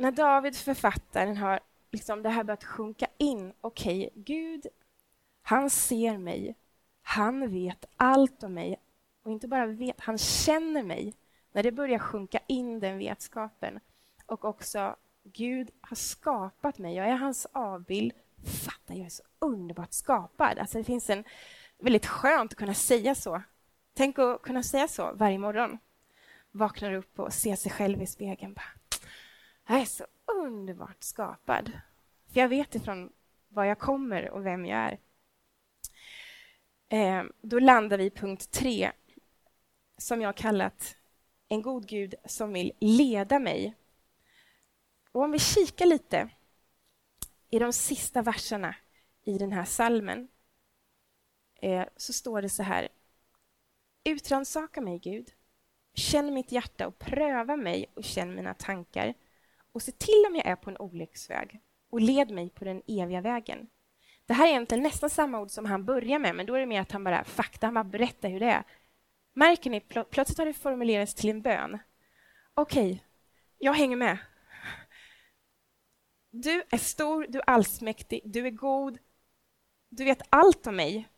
När 0.00 0.12
David, 0.12 0.56
författaren, 0.56 1.36
har 1.36 1.60
liksom 1.90 2.22
det 2.22 2.28
här 2.28 2.44
börjat 2.44 2.64
sjunka 2.64 3.06
in. 3.18 3.52
Okej, 3.60 4.06
okay, 4.06 4.22
Gud, 4.22 4.66
han 5.42 5.70
ser 5.70 6.18
mig. 6.18 6.54
Han 7.02 7.50
vet 7.50 7.84
allt 7.96 8.42
om 8.42 8.54
mig. 8.54 8.80
Och 9.22 9.32
inte 9.32 9.48
bara 9.48 9.66
vet, 9.66 10.00
han 10.00 10.18
känner 10.18 10.82
mig. 10.82 11.14
När 11.52 11.62
det 11.62 11.72
börjar 11.72 11.98
sjunka 11.98 12.38
in, 12.46 12.80
den 12.80 12.98
vetskapen. 12.98 13.80
Och 14.26 14.44
också, 14.44 14.96
Gud 15.22 15.70
har 15.80 15.96
skapat 15.96 16.78
mig. 16.78 16.94
Jag 16.94 17.08
är 17.08 17.16
hans 17.16 17.46
avbild. 17.52 18.12
Fatta, 18.64 18.94
jag 18.94 19.06
är 19.06 19.10
så 19.10 19.22
underbart 19.38 19.92
skapad. 19.92 20.58
Alltså 20.58 20.78
det 20.78 20.84
finns 20.84 21.10
en 21.10 21.24
väldigt 21.78 22.06
skönt 22.06 22.52
att 22.52 22.58
kunna 22.58 22.74
säga 22.74 23.14
så. 23.14 23.42
Tänk 23.94 24.18
att 24.18 24.42
kunna 24.42 24.62
säga 24.62 24.88
så 24.88 25.12
varje 25.14 25.38
morgon. 25.38 25.78
Vaknar 26.50 26.92
upp 26.92 27.20
och 27.20 27.32
ser 27.32 27.56
sig 27.56 27.72
själv 27.72 28.02
i 28.02 28.06
spegeln. 28.06 28.54
Bara, 28.54 28.79
jag 29.70 29.80
är 29.80 29.84
så 29.84 30.06
underbart 30.26 31.02
skapad. 31.02 31.72
För 32.32 32.40
jag 32.40 32.48
vet 32.48 32.74
ifrån 32.74 33.12
var 33.48 33.64
jag 33.64 33.78
kommer 33.78 34.30
och 34.30 34.46
vem 34.46 34.66
jag 34.66 34.78
är. 34.78 34.98
Eh, 36.88 37.24
då 37.42 37.58
landar 37.58 37.98
vi 37.98 38.04
i 38.04 38.10
punkt 38.10 38.50
tre, 38.50 38.92
som 39.98 40.20
jag 40.20 40.28
har 40.28 40.32
kallat 40.32 40.96
en 41.48 41.62
god 41.62 41.88
Gud 41.88 42.14
som 42.24 42.52
vill 42.52 42.72
leda 42.80 43.38
mig. 43.38 43.74
Och 45.12 45.22
om 45.22 45.30
vi 45.30 45.38
kikar 45.38 45.86
lite 45.86 46.28
i 47.50 47.58
de 47.58 47.72
sista 47.72 48.22
verserna 48.22 48.76
i 49.24 49.38
den 49.38 49.52
här 49.52 49.64
salmen 49.64 50.28
eh, 51.54 51.86
så 51.96 52.12
står 52.12 52.42
det 52.42 52.48
så 52.48 52.62
här. 52.62 52.88
Utransaka 54.04 54.80
mig, 54.80 54.98
Gud. 54.98 55.32
Känn 55.94 56.34
mitt 56.34 56.52
hjärta 56.52 56.86
och 56.86 56.98
pröva 56.98 57.56
mig 57.56 57.86
och 57.94 58.04
känn 58.04 58.34
mina 58.34 58.54
tankar 58.54 59.14
och 59.72 59.82
se 59.82 59.92
till 59.92 60.24
om 60.28 60.36
jag 60.36 60.46
är 60.46 60.56
på 60.56 60.70
en 60.70 60.76
olycksväg 60.76 61.60
och 61.90 62.00
led 62.00 62.30
mig 62.30 62.50
på 62.50 62.64
den 62.64 62.82
eviga 62.86 63.20
vägen. 63.20 63.68
Det 64.26 64.34
här 64.34 64.46
är 64.46 64.50
egentligen 64.50 64.82
nästan 64.82 65.10
samma 65.10 65.40
ord 65.40 65.50
som 65.50 65.64
han 65.64 65.84
börjar 65.84 66.18
med, 66.18 66.34
men 66.34 66.46
då 66.46 66.54
är 66.54 66.60
det 66.60 66.66
mer 66.66 66.80
att 66.80 66.92
han 66.92 67.04
bara 67.04 67.24
fakta, 67.24 67.66
han 67.66 67.74
bara 67.74 67.84
berättar 67.84 68.28
hur 68.28 68.40
det 68.40 68.50
är. 68.50 68.64
Märker 69.32 69.70
ni, 69.70 69.80
pl 69.80 70.00
plötsligt 70.10 70.38
har 70.38 70.46
det 70.46 70.52
formulerats 70.52 71.14
till 71.14 71.30
en 71.30 71.42
bön. 71.42 71.78
Okej, 72.54 72.92
okay, 72.92 72.98
jag 73.58 73.74
hänger 73.74 73.96
med. 73.96 74.18
Du 76.30 76.62
är 76.70 76.78
stor, 76.78 77.26
du 77.28 77.38
är 77.38 77.50
allsmäktig, 77.50 78.20
du 78.24 78.46
är 78.46 78.50
god, 78.50 78.98
du 79.88 80.04
vet 80.04 80.22
allt 80.30 80.66
om 80.66 80.76
mig. 80.76 81.08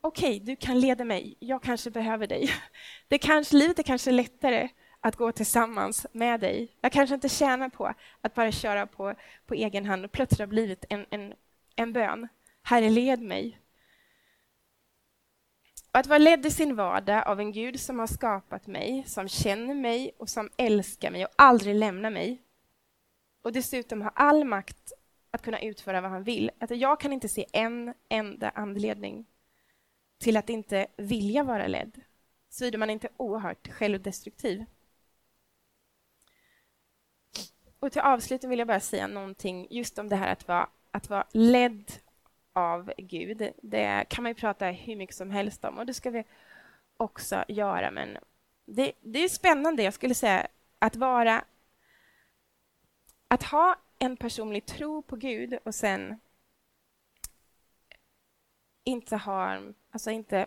Okej, 0.00 0.36
okay, 0.36 0.46
du 0.46 0.56
kan 0.56 0.80
leda 0.80 1.04
mig, 1.04 1.36
jag 1.38 1.62
kanske 1.62 1.90
behöver 1.90 2.26
dig. 2.26 2.50
Det 3.08 3.18
kanske, 3.18 3.56
livet 3.56 3.78
är 3.78 3.82
kanske 3.82 4.10
lättare 4.10 4.68
att 5.00 5.16
gå 5.16 5.32
tillsammans 5.32 6.06
med 6.12 6.40
dig. 6.40 6.76
Jag 6.80 6.92
kanske 6.92 7.14
inte 7.14 7.28
tjänar 7.28 7.68
på 7.68 7.94
att 8.20 8.34
bara 8.34 8.52
köra 8.52 8.86
på, 8.86 9.14
på 9.46 9.54
egen 9.54 9.86
hand 9.86 10.04
och 10.04 10.12
plötsligt 10.12 10.40
har 10.40 10.46
blivit 10.46 10.84
en, 10.88 11.06
en, 11.10 11.34
en 11.76 11.92
bön. 11.92 12.28
Herre, 12.62 12.90
led 12.90 13.22
mig. 13.22 13.60
Och 15.92 15.98
att 15.98 16.06
vara 16.06 16.18
ledd 16.18 16.46
i 16.46 16.50
sin 16.50 16.76
vardag 16.76 17.26
av 17.26 17.40
en 17.40 17.52
Gud 17.52 17.80
som 17.80 17.98
har 17.98 18.06
skapat 18.06 18.66
mig, 18.66 19.04
som 19.06 19.28
känner 19.28 19.74
mig 19.74 20.12
och 20.18 20.28
som 20.28 20.50
älskar 20.56 21.10
mig 21.10 21.24
och 21.24 21.30
aldrig 21.36 21.74
lämnar 21.74 22.10
mig. 22.10 22.42
Och 23.42 23.52
dessutom 23.52 24.02
har 24.02 24.12
all 24.14 24.44
makt 24.44 24.92
att 25.30 25.42
kunna 25.42 25.60
utföra 25.60 26.00
vad 26.00 26.10
han 26.10 26.24
vill. 26.24 26.50
Att 26.58 26.70
jag 26.70 27.00
kan 27.00 27.12
inte 27.12 27.28
se 27.28 27.46
en 27.52 27.94
enda 28.08 28.50
anledning 28.50 29.26
till 30.18 30.36
att 30.36 30.50
inte 30.50 30.86
vilja 30.96 31.44
vara 31.44 31.66
ledd, 31.66 32.00
såvida 32.48 32.78
man 32.78 32.90
inte 32.90 33.06
är 33.06 33.12
oerhört 33.16 33.68
självdestruktiv. 33.68 34.64
Och 37.80 37.92
till 37.92 38.00
avslutning 38.00 38.50
vill 38.50 38.58
jag 38.58 38.68
bara 38.68 38.80
säga 38.80 39.06
någonting 39.06 39.66
just 39.70 39.98
om 39.98 40.08
det 40.08 40.16
här 40.16 40.32
att 40.32 40.48
vara, 40.48 40.68
att 40.90 41.10
vara 41.10 41.26
ledd 41.32 41.92
av 42.52 42.92
Gud. 42.98 43.52
Det 43.62 44.04
kan 44.08 44.22
man 44.22 44.30
ju 44.30 44.34
prata 44.34 44.66
hur 44.66 44.96
mycket 44.96 45.16
som 45.16 45.30
helst 45.30 45.64
om 45.64 45.78
och 45.78 45.86
det 45.86 45.94
ska 45.94 46.10
vi 46.10 46.24
också 46.96 47.44
göra. 47.48 47.90
Men 47.90 48.18
det, 48.64 48.92
det 49.00 49.18
är 49.18 49.28
spännande, 49.28 49.82
jag 49.82 49.94
skulle 49.94 50.14
säga, 50.14 50.46
att 50.78 50.96
vara... 50.96 51.44
Att 53.28 53.42
ha 53.42 53.76
en 53.98 54.16
personlig 54.16 54.66
tro 54.66 55.02
på 55.02 55.16
Gud 55.16 55.58
och 55.64 55.74
sen 55.74 56.20
inte 58.84 59.16
ha, 59.16 59.60
alltså 59.90 60.10
inte 60.10 60.46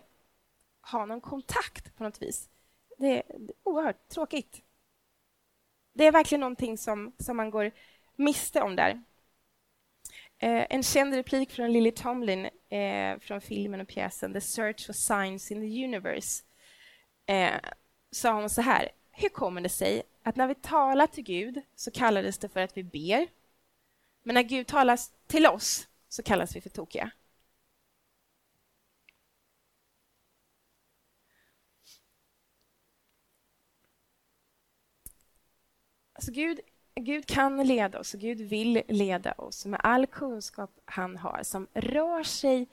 ha 0.80 1.06
någon 1.06 1.20
kontakt 1.20 1.96
på 1.96 2.04
något 2.04 2.22
vis. 2.22 2.48
Det 2.98 3.06
är, 3.06 3.22
det 3.38 3.52
är 3.52 3.56
oerhört 3.62 4.08
tråkigt. 4.08 4.63
Det 5.94 6.06
är 6.06 6.12
verkligen 6.12 6.40
någonting 6.40 6.78
som, 6.78 7.12
som 7.18 7.36
man 7.36 7.50
går 7.50 7.70
miste 8.16 8.60
om 8.60 8.76
där. 8.76 9.02
Eh, 10.38 10.66
en 10.70 10.82
känd 10.82 11.14
replik 11.14 11.50
från 11.50 11.72
Lily 11.72 11.90
Tomlin 11.90 12.48
eh, 12.68 13.18
från 13.18 13.40
filmen 13.40 13.80
och 13.80 13.88
pjäsen 13.88 14.32
The 14.32 14.40
Search 14.40 14.86
for 14.86 14.92
Signs 14.92 15.50
in 15.50 15.60
the 15.60 15.84
Universe 15.84 16.44
eh, 17.26 17.54
sa 18.10 18.32
hon 18.32 18.50
så 18.50 18.62
här. 18.62 18.88
Hur 19.12 19.28
kommer 19.28 19.60
det 19.60 19.68
sig 19.68 20.02
att 20.22 20.36
när 20.36 20.46
vi 20.46 20.54
talar 20.54 21.06
till 21.06 21.24
Gud 21.24 21.60
så 21.76 21.90
kallades 21.90 22.38
det 22.38 22.48
för 22.48 22.60
att 22.60 22.76
vi 22.76 22.82
ber 22.82 23.26
men 24.22 24.34
när 24.34 24.42
Gud 24.42 24.66
talar 24.66 24.98
till 25.26 25.46
oss 25.46 25.88
så 26.08 26.22
kallas 26.22 26.56
vi 26.56 26.60
för 26.60 26.70
tokiga? 26.70 27.10
Gud 36.34 36.60
Gud 36.96 37.26
kan 37.26 37.66
leda 37.66 37.98
oss 37.98 38.14
och 38.14 38.20
Gud 38.20 38.38
vill 38.40 38.82
leda 38.88 39.32
oss 39.32 39.66
med 39.66 39.80
all 39.82 40.06
kunskap 40.06 40.80
han 40.84 41.16
har 41.16 41.42
som 41.42 41.66
rör 41.74 42.22
sig. 42.22 42.68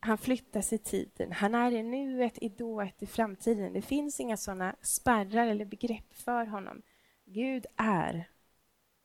Han 0.00 0.18
flyttar 0.18 0.60
sig 0.60 0.76
i 0.76 0.78
tiden. 0.78 1.32
Han 1.32 1.54
är 1.54 1.72
i 1.72 1.82
nuet, 1.82 2.38
i 2.42 2.48
dået, 2.48 3.02
i 3.02 3.06
framtiden. 3.06 3.72
Det 3.72 3.82
finns 3.82 4.20
inga 4.20 4.36
såna 4.36 4.76
spärrar 4.82 5.46
eller 5.46 5.64
begrepp 5.64 6.14
för 6.14 6.46
honom. 6.46 6.82
Gud 7.24 7.66
är. 7.76 8.28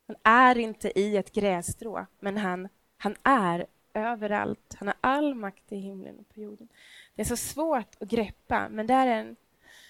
Han 0.08 0.16
är 0.24 0.58
inte 0.58 1.00
i 1.00 1.18
ett 1.18 1.32
grässtrå, 1.32 2.06
men 2.20 2.38
han, 2.38 2.70
han 2.98 3.16
är 3.24 3.66
överallt. 3.94 4.76
Han 4.80 4.88
har 4.88 4.98
all 5.02 5.36
makt 5.36 5.72
i 5.72 5.78
himlen 5.78 6.20
och 6.20 6.30
på 6.30 6.40
jorden. 6.40 6.68
Det 7.16 7.22
är 7.22 7.26
så 7.26 7.38
svårt 7.38 7.96
att 8.00 8.10
greppa, 8.10 8.70
men 8.70 8.88
det 8.88 8.94
är 8.94 9.08
en... 9.08 9.36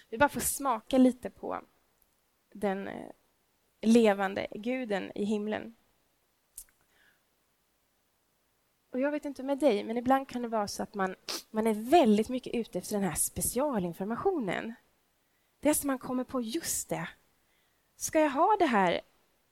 Vi 0.10 0.18
bara 0.18 0.30
får 0.30 0.42
smaka 0.42 0.98
lite 0.98 1.30
på 1.30 1.62
den 2.54 2.88
eh, 2.88 3.10
levande 3.84 4.48
guden 4.52 5.12
i 5.16 5.24
himlen. 5.24 5.76
Och 8.92 9.00
Jag 9.00 9.12
vet 9.12 9.26
inte 9.26 9.44
med 9.44 9.60
dig, 9.60 9.84
men 9.84 9.98
ibland 9.98 10.28
kan 10.28 10.42
det 10.42 10.48
vara 10.48 10.68
så 10.68 10.84
att 10.84 10.94
man, 10.94 11.16
man 11.52 11.68
är 11.68 11.74
väldigt 11.74 12.30
mycket 12.30 12.54
ute 12.54 12.80
efter 12.80 12.96
den 12.96 13.04
här 13.04 13.16
specialinformationen. 13.16 14.74
Det 15.60 15.70
är 15.70 15.74
som 15.74 15.88
man 15.88 16.00
kommer 16.00 16.24
på, 16.24 16.42
just 16.42 16.90
det, 16.90 17.10
ska 17.96 18.20
jag 18.20 18.30
ha 18.30 18.56
det 18.60 18.66
här 18.66 19.02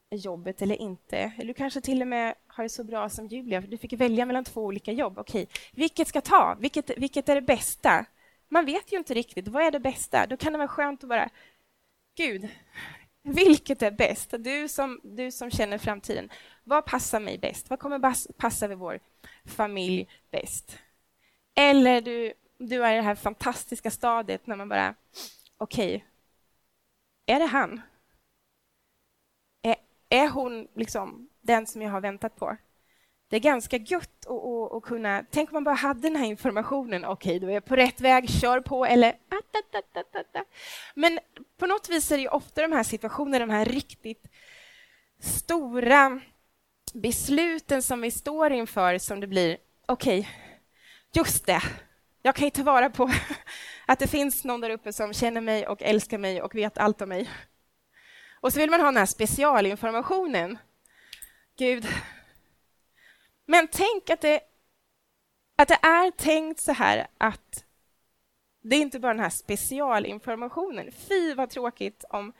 jobbet 0.09 0.61
eller 0.61 0.75
inte? 0.75 1.17
Eller 1.17 1.47
du 1.47 1.53
kanske 1.53 1.81
till 1.81 2.01
och 2.01 2.07
med 2.07 2.35
har 2.47 2.63
det 2.63 2.69
så 2.69 2.83
bra 2.83 3.09
som 3.09 3.27
Julia, 3.27 3.61
för 3.61 3.69
du 3.69 3.77
fick 3.77 3.93
välja 3.93 4.25
mellan 4.25 4.43
två 4.43 4.65
olika 4.65 4.91
jobb. 4.91 5.17
Okej, 5.17 5.47
vilket 5.71 6.07
ska 6.07 6.21
ta? 6.21 6.57
Vilket, 6.59 6.97
vilket 6.97 7.29
är 7.29 7.35
det 7.35 7.41
bästa? 7.41 8.05
Man 8.49 8.65
vet 8.65 8.91
ju 8.91 8.97
inte 8.97 9.13
riktigt, 9.13 9.47
vad 9.47 9.63
är 9.63 9.71
det 9.71 9.79
bästa? 9.79 10.27
Då 10.27 10.37
kan 10.37 10.53
det 10.53 10.57
vara 10.57 10.67
skönt 10.67 11.03
att 11.03 11.09
bara, 11.09 11.29
Gud, 12.15 12.49
vilket 13.23 13.81
är 13.81 13.91
bäst? 13.91 14.33
Du 14.39 14.67
som, 14.67 14.99
du 15.03 15.31
som 15.31 15.51
känner 15.51 15.77
framtiden. 15.77 16.29
Vad 16.63 16.85
passar 16.85 17.19
mig 17.19 17.37
bäst? 17.37 17.69
Vad 17.69 17.79
kommer 17.79 18.33
passa 18.33 18.67
vid 18.67 18.77
vår 18.77 18.99
familj 19.45 20.07
bäst? 20.31 20.77
Eller 21.55 22.01
du, 22.01 22.33
du 22.57 22.85
är 22.85 22.93
i 22.93 22.95
det 22.95 23.01
här 23.01 23.15
fantastiska 23.15 23.91
stadiet 23.91 24.47
när 24.47 24.55
man 24.55 24.69
bara... 24.69 24.95
Okej, 25.57 25.95
okay, 25.95 26.07
är 27.25 27.39
det 27.39 27.45
han? 27.45 27.81
Är, 29.61 29.75
är 30.09 30.29
hon 30.29 30.67
liksom 30.75 31.29
den 31.41 31.67
som 31.67 31.81
jag 31.81 31.91
har 31.91 32.01
väntat 32.01 32.35
på? 32.35 32.57
Det 33.31 33.37
är 33.37 33.39
ganska 33.39 33.77
gött 33.77 34.25
att, 34.25 34.31
att, 34.31 34.73
att, 34.73 34.83
kunna... 34.83 35.25
Tänk 35.29 35.49
om 35.49 35.53
man 35.53 35.63
bara 35.63 35.75
hade 35.75 36.01
den 36.01 36.15
här 36.15 36.25
informationen. 36.25 37.05
Okej, 37.05 37.29
okay, 37.29 37.39
då 37.39 37.47
är 37.47 37.53
jag 37.53 37.65
på 37.65 37.75
rätt 37.75 38.01
väg, 38.01 38.29
kör 38.29 38.59
på. 38.59 38.85
Eller... 38.85 39.15
Men 40.93 41.19
på 41.57 41.65
något 41.65 41.89
vis 41.89 42.11
är 42.11 42.17
det 42.17 42.29
ofta 42.29 42.61
de 42.61 42.71
här 42.71 42.83
situationerna, 42.83 43.39
de 43.39 43.49
här 43.49 43.65
riktigt 43.65 44.27
stora 45.19 46.21
besluten 46.93 47.83
som 47.83 48.01
vi 48.01 48.11
står 48.11 48.51
inför 48.51 48.97
som 48.97 49.19
det 49.19 49.27
blir, 49.27 49.57
okej, 49.85 50.19
okay, 50.19 50.31
just 51.13 51.45
det, 51.45 51.61
jag 52.21 52.35
kan 52.35 52.45
ju 52.45 52.51
ta 52.51 52.63
vara 52.63 52.89
på 52.89 53.11
att 53.85 53.99
det 53.99 54.07
finns 54.07 54.43
någon 54.43 54.61
där 54.61 54.69
uppe 54.69 54.93
som 54.93 55.13
känner 55.13 55.41
mig 55.41 55.67
och 55.67 55.81
älskar 55.81 56.17
mig 56.17 56.41
och 56.41 56.55
vet 56.55 56.77
allt 56.77 57.01
om 57.01 57.09
mig. 57.09 57.29
Och 58.39 58.53
så 58.53 58.59
vill 58.59 58.69
man 58.69 58.79
ha 58.79 58.87
den 58.87 58.97
här 58.97 59.05
specialinformationen. 59.05 60.57
Gud, 61.57 61.87
men 63.51 63.67
tänk 63.67 64.09
att 64.09 64.21
det, 64.21 64.39
att 65.57 65.67
det 65.67 65.79
är 65.81 66.11
tänkt 66.11 66.59
så 66.59 66.71
här 66.71 67.07
att 67.17 67.65
det 68.63 68.75
är 68.75 68.81
inte 68.81 68.99
bara 68.99 69.13
den 69.13 69.23
här 69.23 69.29
specialinformationen. 69.29 70.91
Fy 70.91 71.33
vad 71.33 71.49
tråkigt 71.49 72.03
om 72.09 72.33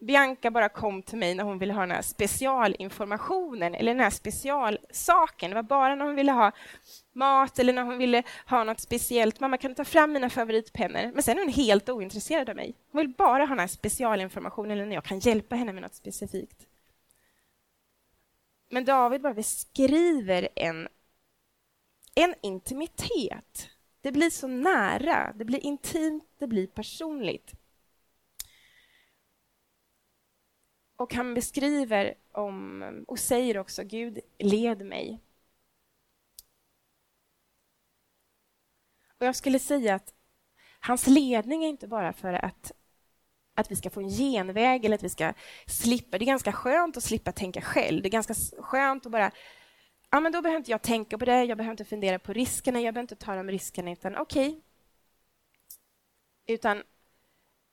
Bianca 0.00 0.50
bara 0.50 0.68
kom 0.68 1.02
till 1.02 1.18
mig 1.18 1.34
när 1.34 1.44
hon 1.44 1.58
ville 1.58 1.72
ha 1.72 1.80
den 1.80 1.90
här 1.90 2.02
specialinformationen 2.02 3.74
eller 3.74 3.94
den 3.94 4.02
här 4.02 4.10
specialsaken. 4.10 5.50
Det 5.50 5.54
var 5.54 5.62
bara 5.62 5.94
när 5.94 6.04
hon 6.04 6.14
ville 6.14 6.32
ha 6.32 6.52
mat 7.12 7.58
eller 7.58 7.72
när 7.72 7.82
hon 7.82 7.98
ville 7.98 8.22
ha 8.46 8.64
något 8.64 8.80
speciellt. 8.80 9.40
Mamma, 9.40 9.56
kan 9.56 9.70
du 9.70 9.74
ta 9.74 9.84
fram 9.84 10.12
mina 10.12 10.30
favoritpennor? 10.30 11.12
Men 11.14 11.22
sen 11.22 11.38
är 11.38 11.44
hon 11.44 11.52
helt 11.52 11.88
ointresserad 11.88 12.50
av 12.50 12.56
mig. 12.56 12.74
Hon 12.92 12.98
vill 12.98 13.08
bara 13.08 13.42
ha 13.42 13.48
den 13.48 13.58
här 13.58 13.66
specialinformationen 13.66 14.70
eller 14.70 14.86
när 14.86 14.94
jag 14.94 15.04
kan 15.04 15.18
hjälpa 15.18 15.56
henne 15.56 15.72
med 15.72 15.82
något 15.82 15.94
specifikt. 15.94 16.67
Men 18.68 18.84
David 18.84 19.20
bara 19.20 19.34
beskriver 19.34 20.48
en, 20.56 20.88
en 22.14 22.34
intimitet. 22.42 23.70
Det 24.00 24.12
blir 24.12 24.30
så 24.30 24.46
nära, 24.46 25.32
det 25.32 25.44
blir 25.44 25.64
intimt, 25.64 26.24
det 26.38 26.46
blir 26.46 26.66
personligt. 26.66 27.52
Och 30.96 31.14
han 31.14 31.34
beskriver 31.34 32.14
om, 32.32 33.04
och 33.08 33.18
säger 33.18 33.58
också 33.58 33.84
Gud, 33.84 34.18
led 34.38 34.86
mig. 34.86 35.20
Och 39.18 39.26
jag 39.26 39.36
skulle 39.36 39.58
säga 39.58 39.94
att 39.94 40.14
hans 40.80 41.06
ledning 41.06 41.64
är 41.64 41.68
inte 41.68 41.88
bara 41.88 42.12
för 42.12 42.32
att 42.32 42.72
att 43.58 43.70
vi 43.70 43.76
ska 43.76 43.90
få 43.90 44.00
en 44.00 44.08
genväg 44.08 44.84
eller 44.84 44.94
att 44.94 45.02
vi 45.02 45.08
ska 45.08 45.32
slippa. 45.66 46.18
Det 46.18 46.24
är 46.24 46.26
ganska 46.26 46.52
skönt 46.52 46.96
att 46.96 47.04
slippa 47.04 47.32
tänka 47.32 47.60
själv. 47.60 48.02
Det 48.02 48.08
är 48.08 48.10
ganska 48.10 48.34
skönt 48.58 49.06
att 49.06 49.12
bara 49.12 49.30
ja, 50.10 50.20
men 50.20 50.32
då 50.32 50.42
behöver 50.42 50.58
inte 50.58 50.70
jag 50.70 50.82
tänka 50.82 51.18
på 51.18 51.24
det, 51.24 51.44
jag 51.44 51.58
behöver 51.58 51.72
inte 51.72 51.84
fundera 51.84 52.18
på 52.18 52.32
riskerna, 52.32 52.80
jag 52.80 52.94
behöver 52.94 53.04
inte 53.04 53.24
ta 53.24 53.34
de 53.34 53.50
riskerna, 53.50 53.92
utan 53.92 54.16
okej. 54.16 54.48
Okay. 54.48 54.60
Utan 56.46 56.82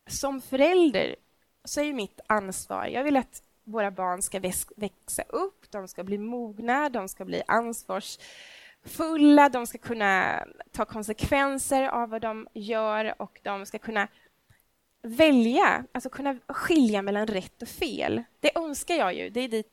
som 0.08 0.42
förälder 0.42 1.16
så 1.64 1.82
är 1.82 1.94
mitt 1.94 2.20
ansvar, 2.28 2.86
jag 2.86 3.04
vill 3.04 3.18
att 3.18 3.44
våra 3.64 3.92
barn 3.92 4.22
ska 4.22 4.40
växa 4.76 5.24
upp, 5.30 5.72
de 5.72 5.88
ska 5.88 6.04
bli 6.04 6.18
mogna, 6.18 6.90
de 6.90 7.10
ska 7.10 7.26
bli 7.26 7.44
ansvarsfulla, 7.48 9.50
de 9.50 9.68
ska 9.68 9.78
kunna 9.78 10.44
ta 10.72 10.86
konsekvenser 10.86 11.84
av 11.84 12.10
vad 12.10 12.22
de 12.22 12.48
gör 12.54 13.22
och 13.22 13.40
de 13.44 13.66
ska 13.66 13.80
kunna 13.80 14.08
välja, 15.06 15.84
alltså 15.92 16.10
kunna 16.10 16.36
skilja 16.48 17.02
mellan 17.02 17.28
rätt 17.28 17.62
och 17.62 17.68
fel. 17.68 18.24
Det 18.40 18.58
önskar 18.58 18.96
jag 18.96 19.14
ju. 19.14 19.30
Det 19.30 19.40
är 19.40 19.48
dit, 19.48 19.72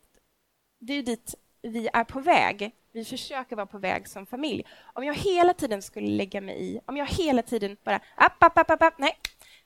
det 0.79 0.93
är 0.93 1.03
dit 1.03 1.35
vi 1.63 1.89
är 1.93 2.05
på 2.05 2.21
väg. 2.21 2.75
Vi 2.93 3.05
försöker 3.05 3.57
vara 3.57 3.67
på 3.67 3.79
väg 3.79 4.09
som 4.09 4.27
familj. 4.27 4.67
Om 4.93 5.05
jag 5.05 5.15
hela 5.15 5.55
tiden 5.55 5.83
skulle 5.83 6.09
lägga 6.09 6.41
mig 6.41 6.63
i, 6.63 6.81
om 6.87 6.97
jag 6.97 7.07
hela 7.07 7.43
tiden 7.43 7.77
bara 7.85 8.01
app, 8.15 8.43
app, 8.43 8.59
app, 8.59 8.83
app, 8.83 8.99
nej, 8.99 9.19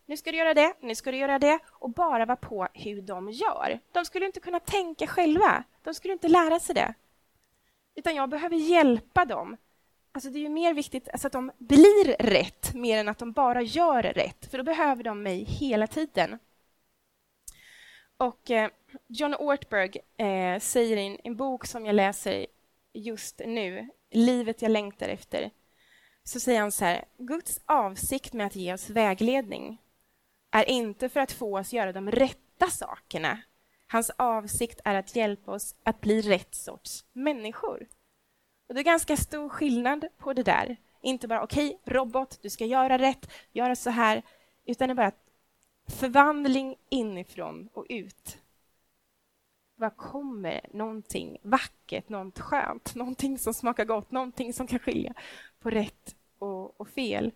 nu 0.06 0.16
ska 0.16 0.30
du 0.32 0.38
göra 0.38 0.54
det, 0.54 0.74
nu 0.80 0.94
ska 0.94 1.10
du 1.10 1.16
göra 1.16 1.38
det 1.38 1.58
och 1.66 1.90
bara 1.90 2.24
vara 2.24 2.36
på 2.36 2.68
hur 2.74 3.02
de 3.02 3.30
gör. 3.30 3.80
De 3.92 4.04
skulle 4.04 4.26
inte 4.26 4.40
kunna 4.40 4.60
tänka 4.60 5.06
själva. 5.06 5.64
De 5.82 5.94
skulle 5.94 6.12
inte 6.12 6.28
lära 6.28 6.60
sig 6.60 6.74
det. 6.74 6.94
Utan 7.94 8.14
jag 8.14 8.28
behöver 8.28 8.56
hjälpa 8.56 9.24
dem. 9.24 9.56
Alltså 10.16 10.30
det 10.30 10.38
är 10.38 10.42
ju 10.42 10.48
mer 10.48 10.74
viktigt 10.74 11.08
alltså 11.08 11.26
att 11.26 11.32
de 11.32 11.52
blir 11.58 12.16
rätt 12.18 12.74
mer 12.74 12.98
än 12.98 13.08
att 13.08 13.18
de 13.18 13.32
bara 13.32 13.62
gör 13.62 14.02
rätt, 14.02 14.46
för 14.50 14.58
då 14.58 14.64
behöver 14.64 15.02
de 15.02 15.22
mig 15.22 15.44
hela 15.44 15.86
tiden. 15.86 16.38
Och 18.16 18.50
eh, 18.50 18.70
John 19.06 19.34
Ortberg 19.34 19.96
eh, 20.16 20.60
säger 20.60 20.96
i 20.96 21.06
en, 21.06 21.18
en 21.24 21.36
bok 21.36 21.66
som 21.66 21.86
jag 21.86 21.94
läser 21.94 22.46
just 22.92 23.40
nu, 23.46 23.88
Livet 24.10 24.62
jag 24.62 24.70
längtar 24.70 25.08
efter, 25.08 25.50
så 26.24 26.40
säger 26.40 26.60
han 26.60 26.72
så 26.72 26.84
här, 26.84 27.04
Guds 27.18 27.60
avsikt 27.66 28.32
med 28.32 28.46
att 28.46 28.56
ge 28.56 28.74
oss 28.74 28.90
vägledning 28.90 29.82
är 30.50 30.68
inte 30.70 31.08
för 31.08 31.20
att 31.20 31.32
få 31.32 31.58
oss 31.58 31.72
göra 31.72 31.92
de 31.92 32.10
rätta 32.10 32.66
sakerna. 32.70 33.38
Hans 33.86 34.10
avsikt 34.10 34.80
är 34.84 34.94
att 34.94 35.16
hjälpa 35.16 35.52
oss 35.52 35.74
att 35.82 36.00
bli 36.00 36.22
rätt 36.22 36.54
sorts 36.54 37.04
människor. 37.12 37.86
Och 38.68 38.74
Det 38.74 38.80
är 38.80 38.84
ganska 38.84 39.16
stor 39.16 39.48
skillnad 39.48 40.06
på 40.18 40.32
det 40.32 40.42
där. 40.42 40.76
Inte 41.00 41.28
bara 41.28 41.42
okej, 41.42 41.66
okay, 41.66 41.94
robot, 41.94 42.38
du 42.42 42.50
ska 42.50 42.64
göra 42.64 42.98
rätt, 42.98 43.30
göra 43.52 43.76
så 43.76 43.90
här, 43.90 44.22
utan 44.64 44.88
det 44.88 44.92
är 44.92 44.94
bara 44.94 45.12
förvandling 45.88 46.76
inifrån 46.88 47.68
och 47.72 47.86
ut. 47.88 48.38
Vad 49.74 49.96
kommer 49.96 50.60
någonting 50.72 51.38
vackert, 51.42 52.08
något 52.08 52.38
skönt, 52.38 52.94
någonting 52.94 53.38
som 53.38 53.54
smakar 53.54 53.84
gott, 53.84 54.10
någonting 54.10 54.52
som 54.52 54.66
kan 54.66 54.78
skilja 54.78 55.14
på 55.60 55.70
rätt 55.70 56.16
och, 56.38 56.80
och 56.80 56.88
fel. 56.88 57.32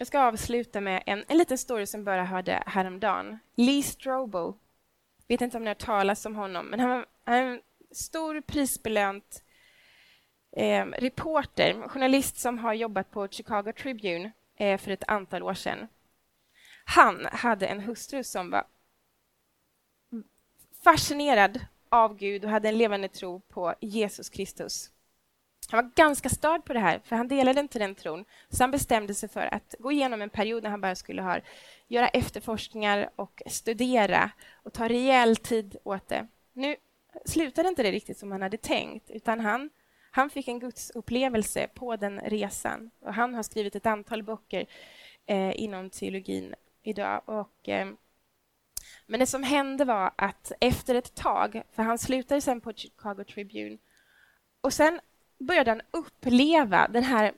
Jag 0.00 0.06
ska 0.06 0.20
avsluta 0.20 0.80
med 0.80 1.02
en, 1.06 1.24
en 1.28 1.38
liten 1.38 1.58
story 1.58 1.86
som 1.86 2.04
bara 2.04 2.24
hörde 2.24 2.62
häromdagen. 2.66 3.38
Lee 3.54 3.82
Strobo. 3.82 4.58
Vet 5.28 5.40
inte 5.40 5.56
om 5.56 5.64
ni 5.64 5.70
har 5.70 5.74
talat 5.74 6.26
om 6.26 6.36
honom, 6.36 6.66
men 6.66 6.80
han 6.80 7.04
är 7.24 7.42
en 7.42 7.60
stor 7.90 8.40
prisbelönt 8.40 9.42
eh, 10.56 10.84
reporter, 10.86 11.88
journalist 11.88 12.36
som 12.36 12.58
har 12.58 12.74
jobbat 12.74 13.10
på 13.10 13.28
Chicago 13.28 13.72
Tribune 13.72 14.32
eh, 14.56 14.78
för 14.78 14.90
ett 14.90 15.08
antal 15.08 15.42
år 15.42 15.54
sedan. 15.54 15.88
Han 16.84 17.26
hade 17.32 17.66
en 17.66 17.80
hustru 17.80 18.24
som 18.24 18.50
var 18.50 18.64
fascinerad 20.84 21.60
av 21.88 22.16
Gud 22.16 22.44
och 22.44 22.50
hade 22.50 22.68
en 22.68 22.78
levande 22.78 23.08
tro 23.08 23.40
på 23.40 23.74
Jesus 23.80 24.28
Kristus. 24.28 24.90
Han 25.70 25.84
var 25.84 25.90
ganska 25.94 26.28
störd 26.28 26.64
på 26.64 26.72
det 26.72 26.80
här, 26.80 27.00
för 27.04 27.16
han 27.16 27.28
delade 27.28 27.60
inte 27.60 27.78
den 27.78 27.94
tron. 27.94 28.24
Så 28.48 28.62
han 28.62 28.70
bestämde 28.70 29.14
sig 29.14 29.28
för 29.28 29.54
att 29.54 29.74
gå 29.78 29.92
igenom 29.92 30.22
en 30.22 30.30
period 30.30 30.62
när 30.62 30.70
han 30.70 30.80
bara 30.80 30.94
skulle 30.94 31.22
ha, 31.22 31.38
göra 31.88 32.08
efterforskningar 32.08 33.10
och 33.16 33.42
studera 33.46 34.30
och 34.62 34.72
ta 34.72 34.88
rejäl 34.88 35.36
tid 35.36 35.76
åt 35.84 36.08
det. 36.08 36.26
Nu 36.52 36.76
slutade 37.24 37.68
inte 37.68 37.82
det 37.82 37.92
riktigt 37.92 38.18
som 38.18 38.32
han 38.32 38.42
hade 38.42 38.56
tänkt, 38.56 39.10
utan 39.10 39.40
han, 39.40 39.70
han 40.10 40.30
fick 40.30 40.48
en 40.48 40.60
gudsupplevelse 40.60 41.68
på 41.74 41.96
den 41.96 42.20
resan. 42.20 42.90
Och 43.00 43.14
han 43.14 43.34
har 43.34 43.42
skrivit 43.42 43.76
ett 43.76 43.86
antal 43.86 44.22
böcker 44.22 44.66
eh, 45.26 45.60
inom 45.60 45.90
teologin 45.90 46.54
idag. 46.82 47.22
Och, 47.24 47.68
eh, 47.68 47.88
men 49.06 49.20
det 49.20 49.26
som 49.26 49.42
hände 49.42 49.84
var 49.84 50.12
att 50.16 50.52
efter 50.60 50.94
ett 50.94 51.14
tag, 51.14 51.62
för 51.72 51.82
han 51.82 51.98
slutade 51.98 52.40
sen 52.40 52.60
på 52.60 52.72
Chicago 52.72 53.24
Tribune, 53.24 53.78
och 54.60 54.72
sen 54.72 55.00
började 55.40 55.70
han 55.70 55.80
uppleva 55.90 56.88
den 56.88 57.04
här 57.04 57.32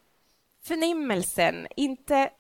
förnimmelsen, 0.60 1.66
inte 1.76 2.30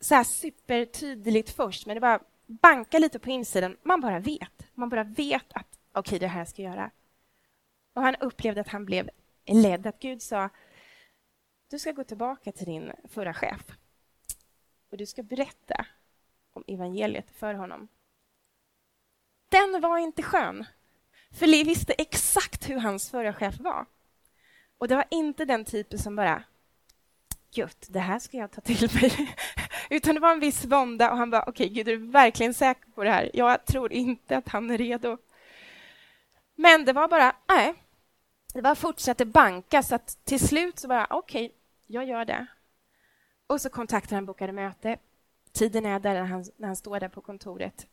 så 0.00 0.14
här 0.14 0.24
supertydligt 0.24 1.50
först, 1.50 1.86
men 1.86 1.94
det 1.94 2.00
bara 2.00 2.20
banka 2.46 2.98
lite 2.98 3.18
på 3.18 3.30
insidan. 3.30 3.76
Man 3.82 4.00
bara 4.00 4.18
vet. 4.18 4.66
Man 4.74 4.88
bara 4.88 5.04
vet 5.04 5.52
att 5.52 5.78
okej, 5.92 6.00
okay, 6.00 6.18
det 6.18 6.26
här 6.26 6.44
ska 6.44 6.62
jag 6.62 6.74
göra. 6.74 6.90
Och 7.92 8.02
han 8.02 8.16
upplevde 8.16 8.60
att 8.60 8.68
han 8.68 8.84
blev 8.84 9.10
ledd, 9.46 9.86
att 9.86 9.98
Gud 9.98 10.22
sa 10.22 10.50
du 11.68 11.78
ska 11.78 11.92
gå 11.92 12.04
tillbaka 12.04 12.52
till 12.52 12.66
din 12.66 12.92
förra 13.04 13.34
chef 13.34 13.62
och 14.90 14.96
du 14.96 15.06
ska 15.06 15.22
berätta 15.22 15.86
om 16.52 16.64
evangeliet 16.66 17.30
för 17.30 17.54
honom. 17.54 17.88
Den 19.48 19.80
var 19.80 19.98
inte 19.98 20.22
skön, 20.22 20.64
för 21.30 21.46
Lee 21.46 21.64
visste 21.64 21.92
exakt 21.92 22.70
hur 22.70 22.78
hans 22.78 23.10
förra 23.10 23.32
chef 23.32 23.60
var. 23.60 23.86
Och 24.82 24.88
det 24.88 24.96
var 24.96 25.04
inte 25.10 25.44
den 25.44 25.64
typen 25.64 25.98
som 25.98 26.16
bara 26.16 26.42
Gött, 27.50 27.86
det 27.90 27.98
här 27.98 28.18
ska 28.18 28.36
jag 28.36 28.50
ta 28.50 28.60
till 28.60 28.90
mig. 28.94 29.34
Utan 29.90 30.14
det 30.14 30.20
var 30.20 30.32
en 30.32 30.40
viss 30.40 30.64
vånda 30.64 31.10
och 31.10 31.16
han 31.16 31.30
bara, 31.30 31.42
okej, 31.42 31.66
okay, 31.66 31.74
Gud, 31.74 31.88
är 31.88 31.92
du 31.96 32.06
verkligen 32.06 32.54
säker 32.54 32.90
på 32.94 33.04
det 33.04 33.10
här? 33.10 33.30
Jag 33.34 33.64
tror 33.64 33.92
inte 33.92 34.36
att 34.36 34.48
han 34.48 34.70
är 34.70 34.78
redo. 34.78 35.18
Men 36.54 36.84
det 36.84 36.92
var 36.92 37.08
bara, 37.08 37.36
nej. 37.48 37.74
Det 38.54 38.62
bara 38.62 38.74
fortsatte 38.74 39.24
banka, 39.24 39.82
så 39.82 39.94
att 39.94 40.18
till 40.24 40.40
slut 40.40 40.78
så 40.78 40.88
bara, 40.88 41.06
okej, 41.10 41.46
okay, 41.46 41.56
jag 41.86 42.04
gör 42.04 42.24
det. 42.24 42.46
Och 43.46 43.60
så 43.60 43.70
kontaktade 43.70 44.14
han 44.14 44.26
bokade 44.26 44.52
möte. 44.52 44.96
Tiden 45.52 45.86
är 45.86 46.00
där 46.00 46.14
när 46.14 46.24
han, 46.24 46.44
när 46.56 46.66
han 46.66 46.76
står 46.76 47.00
där 47.00 47.08
på 47.08 47.20
kontoret. 47.20 47.86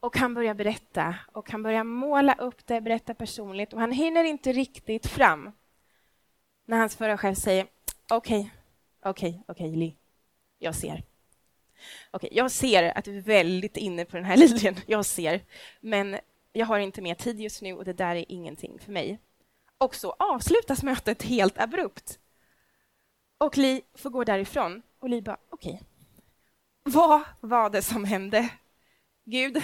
Och 0.00 0.16
han 0.16 0.34
börjar 0.34 0.54
berätta 0.54 1.14
och 1.32 1.50
han 1.50 1.62
börjar 1.62 1.84
måla 1.84 2.34
upp 2.34 2.66
det, 2.66 2.80
berätta 2.80 3.14
personligt 3.14 3.72
och 3.72 3.80
han 3.80 3.92
hinner 3.92 4.24
inte 4.24 4.52
riktigt 4.52 5.06
fram 5.06 5.52
när 6.66 6.78
hans 6.78 6.96
förra 6.96 7.18
chef 7.18 7.38
säger 7.38 7.66
okej, 8.10 8.38
okay, 8.38 8.50
okej, 9.02 9.28
okay, 9.28 9.42
okej, 9.48 9.76
okay, 9.76 9.94
jag 10.58 10.74
ser. 10.74 11.02
Okej, 12.10 12.30
jag 12.32 12.50
ser 12.50 12.98
att 12.98 13.04
du 13.04 13.16
är 13.16 13.22
väldigt 13.22 13.76
inne 13.76 14.04
på 14.04 14.16
den 14.16 14.24
här 14.24 14.36
linjen, 14.46 14.76
jag 14.86 15.06
ser, 15.06 15.40
men 15.80 16.18
jag 16.52 16.66
har 16.66 16.78
inte 16.78 17.02
mer 17.02 17.14
tid 17.14 17.40
just 17.40 17.62
nu 17.62 17.72
och 17.72 17.84
det 17.84 17.92
där 17.92 18.16
är 18.16 18.24
ingenting 18.28 18.78
för 18.78 18.92
mig. 18.92 19.18
Och 19.78 19.94
så 19.94 20.10
avslutas 20.18 20.82
mötet 20.82 21.22
helt 21.22 21.58
abrupt. 21.58 22.18
Och 23.38 23.58
Li 23.58 23.82
får 23.94 24.10
gå 24.10 24.24
därifrån 24.24 24.82
och 24.98 25.08
Li 25.08 25.22
bara, 25.22 25.38
okej, 25.50 25.72
okay. 25.72 25.86
vad 26.82 27.20
var 27.40 27.70
det 27.70 27.82
som 27.82 28.04
hände? 28.04 28.48
Gud, 29.24 29.62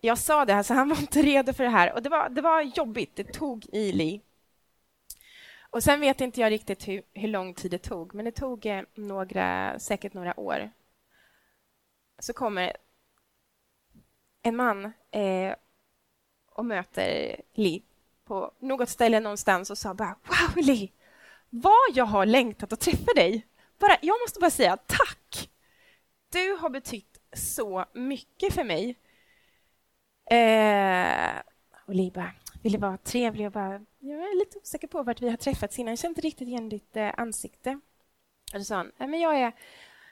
jag 0.00 0.18
sa 0.18 0.44
det, 0.44 0.54
alltså 0.54 0.74
han 0.74 0.88
var 0.88 1.00
inte 1.00 1.22
redo 1.22 1.52
för 1.52 1.64
det 1.64 1.70
här 1.70 1.92
och 1.92 2.02
det 2.02 2.08
var, 2.08 2.28
det 2.28 2.40
var 2.40 2.62
jobbigt, 2.62 3.16
det 3.16 3.32
tog 3.32 3.66
i 3.72 3.92
Li. 3.92 4.22
Och 5.70 5.82
sen 5.82 6.00
vet 6.00 6.20
inte 6.20 6.40
jag 6.40 6.50
riktigt 6.50 6.88
hur, 6.88 7.02
hur 7.12 7.28
lång 7.28 7.54
tid 7.54 7.70
det 7.70 7.78
tog, 7.78 8.14
men 8.14 8.24
det 8.24 8.32
tog 8.32 8.66
eh, 8.66 8.82
några, 8.94 9.78
säkert 9.78 10.14
några 10.14 10.40
år. 10.40 10.70
Så 12.18 12.32
kommer 12.32 12.76
en 14.42 14.56
man 14.56 14.84
eh, 15.10 15.54
och 16.46 16.64
möter 16.64 17.36
Li 17.54 17.82
på 18.24 18.52
något 18.58 18.88
ställe 18.88 19.20
någonstans 19.20 19.70
och 19.70 19.78
sa 19.78 19.94
bara 19.94 20.16
Wow, 20.24 20.64
Li! 20.64 20.92
Vad 21.50 21.90
jag 21.94 22.04
har 22.04 22.26
längtat 22.26 22.72
att 22.72 22.80
träffa 22.80 23.12
dig! 23.14 23.46
Bara, 23.78 23.96
jag 24.02 24.20
måste 24.20 24.40
bara 24.40 24.50
säga 24.50 24.76
tack! 24.76 25.50
Du 26.32 26.56
har 26.60 26.70
betytt 26.70 27.20
så 27.32 27.84
mycket 27.92 28.54
för 28.54 28.64
mig. 28.64 28.96
Eh, 30.30 31.42
och 31.86 31.94
Li 31.94 32.10
bara, 32.14 32.32
ville 32.62 32.78
vara 32.78 32.96
trevlig 32.96 33.46
och 33.46 33.52
bara, 33.52 33.84
jag 33.98 34.18
är 34.18 34.38
lite 34.38 34.58
osäker 34.58 34.88
på 34.88 35.02
vart 35.02 35.22
vi 35.22 35.30
har 35.30 35.36
träffats 35.36 35.78
innan. 35.78 35.92
Jag 35.92 35.98
känner 35.98 36.10
inte 36.10 36.20
riktigt 36.20 36.48
igen 36.48 36.68
ditt 36.68 36.96
eh, 36.96 37.10
ansikte. 37.16 37.80
Och 38.52 38.58
då 38.58 38.64
sa 38.64 38.76
han, 38.76 38.92
men 38.98 39.20
jag, 39.20 39.40
är, 39.40 39.52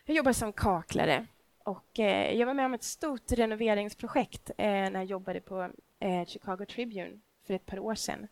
jag 0.05 0.17
jobbar 0.17 0.33
som 0.33 0.53
kaklare 0.53 1.27
och 1.69 1.99
eh, 1.99 2.37
jag 2.37 2.47
var 2.47 2.55
med 2.55 2.67
om 2.67 2.75
ett 2.75 2.83
stort 2.83 3.33
renoveringsprojekt 3.33 4.51
eh, 4.51 4.67
när 4.67 4.95
jag 4.95 5.05
jobbade 5.05 5.41
på 5.41 5.71
eh, 5.99 6.27
Chicago 6.27 6.65
Tribune 6.69 7.21
för 7.47 7.55
ett 7.55 7.67
par 7.67 7.79
år 7.79 7.95
sedan. 7.95 8.29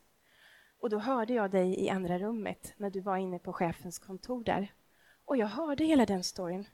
Och 0.80 0.90
då 0.90 0.98
hörde 0.98 1.34
jag 1.34 1.50
dig 1.50 1.84
i 1.84 1.90
andra 1.90 2.18
rummet 2.18 2.74
när 2.76 2.90
du 2.90 3.00
var 3.00 3.16
inne 3.16 3.38
på 3.38 3.52
chefens 3.52 3.98
kontor 3.98 4.44
där. 4.44 4.72
Och 5.24 5.36
jag 5.36 5.46
hörde 5.46 5.84
hela 5.84 6.06
den 6.06 6.24
storyn. 6.24 6.66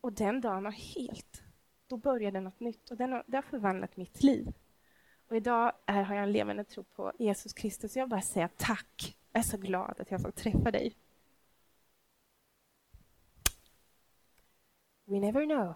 Och 0.00 0.12
den 0.12 0.40
dagen 0.40 0.64
var 0.64 0.70
helt... 0.70 1.42
Då 1.86 1.96
började 1.96 2.40
något 2.40 2.60
nytt 2.60 2.90
och 2.90 2.96
den 2.96 3.12
har, 3.12 3.24
det 3.26 3.36
har 3.36 3.42
förvandlat 3.42 3.96
mitt 3.96 4.22
liv. 4.22 4.52
Och 5.28 5.36
idag 5.36 5.72
är, 5.86 6.02
har 6.02 6.14
jag 6.14 6.24
en 6.24 6.32
levande 6.32 6.64
tro 6.64 6.84
på 6.84 7.12
Jesus 7.18 7.52
Kristus. 7.52 7.96
Jag 7.96 8.08
bara 8.08 8.22
säga 8.22 8.48
tack. 8.56 9.16
Jag 9.32 9.40
är 9.40 9.44
så 9.44 9.56
glad 9.56 10.00
att 10.00 10.10
jag 10.10 10.22
får 10.22 10.30
träffa 10.30 10.70
dig. 10.70 10.96
We 15.04 15.20
never 15.20 15.46
know. 15.46 15.74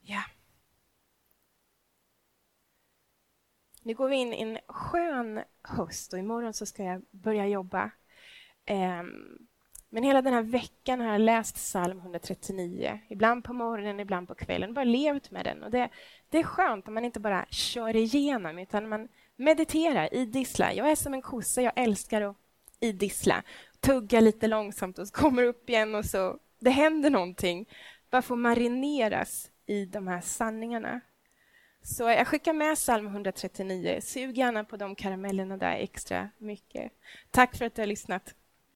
Ja. 0.00 0.22
Nu 3.82 3.94
går 3.94 4.08
vi 4.08 4.16
in 4.16 4.32
i 4.32 4.42
en 4.42 4.58
skön 4.68 5.42
höst 5.62 6.12
och 6.12 6.18
imorgon 6.18 6.54
så 6.54 6.66
ska 6.66 6.84
jag 6.84 7.02
börja 7.10 7.46
jobba. 7.46 7.90
Um, 8.70 9.48
men 9.94 10.02
hela 10.02 10.22
den 10.22 10.32
här 10.32 10.42
veckan 10.42 11.00
har 11.00 11.12
jag 11.12 11.20
läst 11.20 11.54
psalm 11.54 11.98
139. 11.98 13.00
Ibland 13.08 13.44
på 13.44 13.52
morgonen, 13.52 14.00
ibland 14.00 14.28
på 14.28 14.34
kvällen. 14.34 14.74
Bara 14.74 14.84
levt 14.84 15.30
med 15.30 15.44
den. 15.44 15.62
Och 15.62 15.70
det, 15.70 15.88
det 16.28 16.38
är 16.38 16.42
skönt 16.42 16.88
att 16.88 16.94
man 16.94 17.04
inte 17.04 17.20
bara 17.20 17.46
kör 17.50 17.96
igenom 17.96 18.58
utan 18.58 18.88
man 18.88 19.08
mediterar, 19.36 20.14
idisslar. 20.14 20.72
Jag 20.72 20.90
är 20.90 20.96
som 20.96 21.14
en 21.14 21.22
kossa, 21.22 21.62
jag 21.62 21.72
älskar 21.76 22.22
att 22.22 22.36
idissla. 22.80 23.42
Tugga 23.80 24.20
lite 24.20 24.46
långsamt 24.46 24.98
och 24.98 25.08
så 25.08 25.14
kommer 25.14 25.42
upp 25.42 25.70
igen 25.70 25.94
och 25.94 26.04
så 26.04 26.38
det 26.58 26.70
händer 26.70 27.10
någonting. 27.10 27.68
Bara 28.10 28.22
få 28.22 28.36
marineras 28.36 29.50
i 29.66 29.84
de 29.84 30.08
här 30.08 30.20
sanningarna. 30.20 31.00
Så 31.82 32.02
jag 32.02 32.26
skickar 32.26 32.52
med 32.52 32.76
psalm 32.76 33.06
139. 33.06 33.98
Sug 34.02 34.38
gärna 34.38 34.64
på 34.64 34.76
de 34.76 34.94
karamellerna 34.94 35.56
där 35.56 35.76
extra 35.76 36.28
mycket. 36.38 36.92
Tack 37.30 37.56
för 37.56 37.64
att 37.64 37.74
du 37.74 37.82
har 37.82 37.86
lyssnat. 37.86 38.34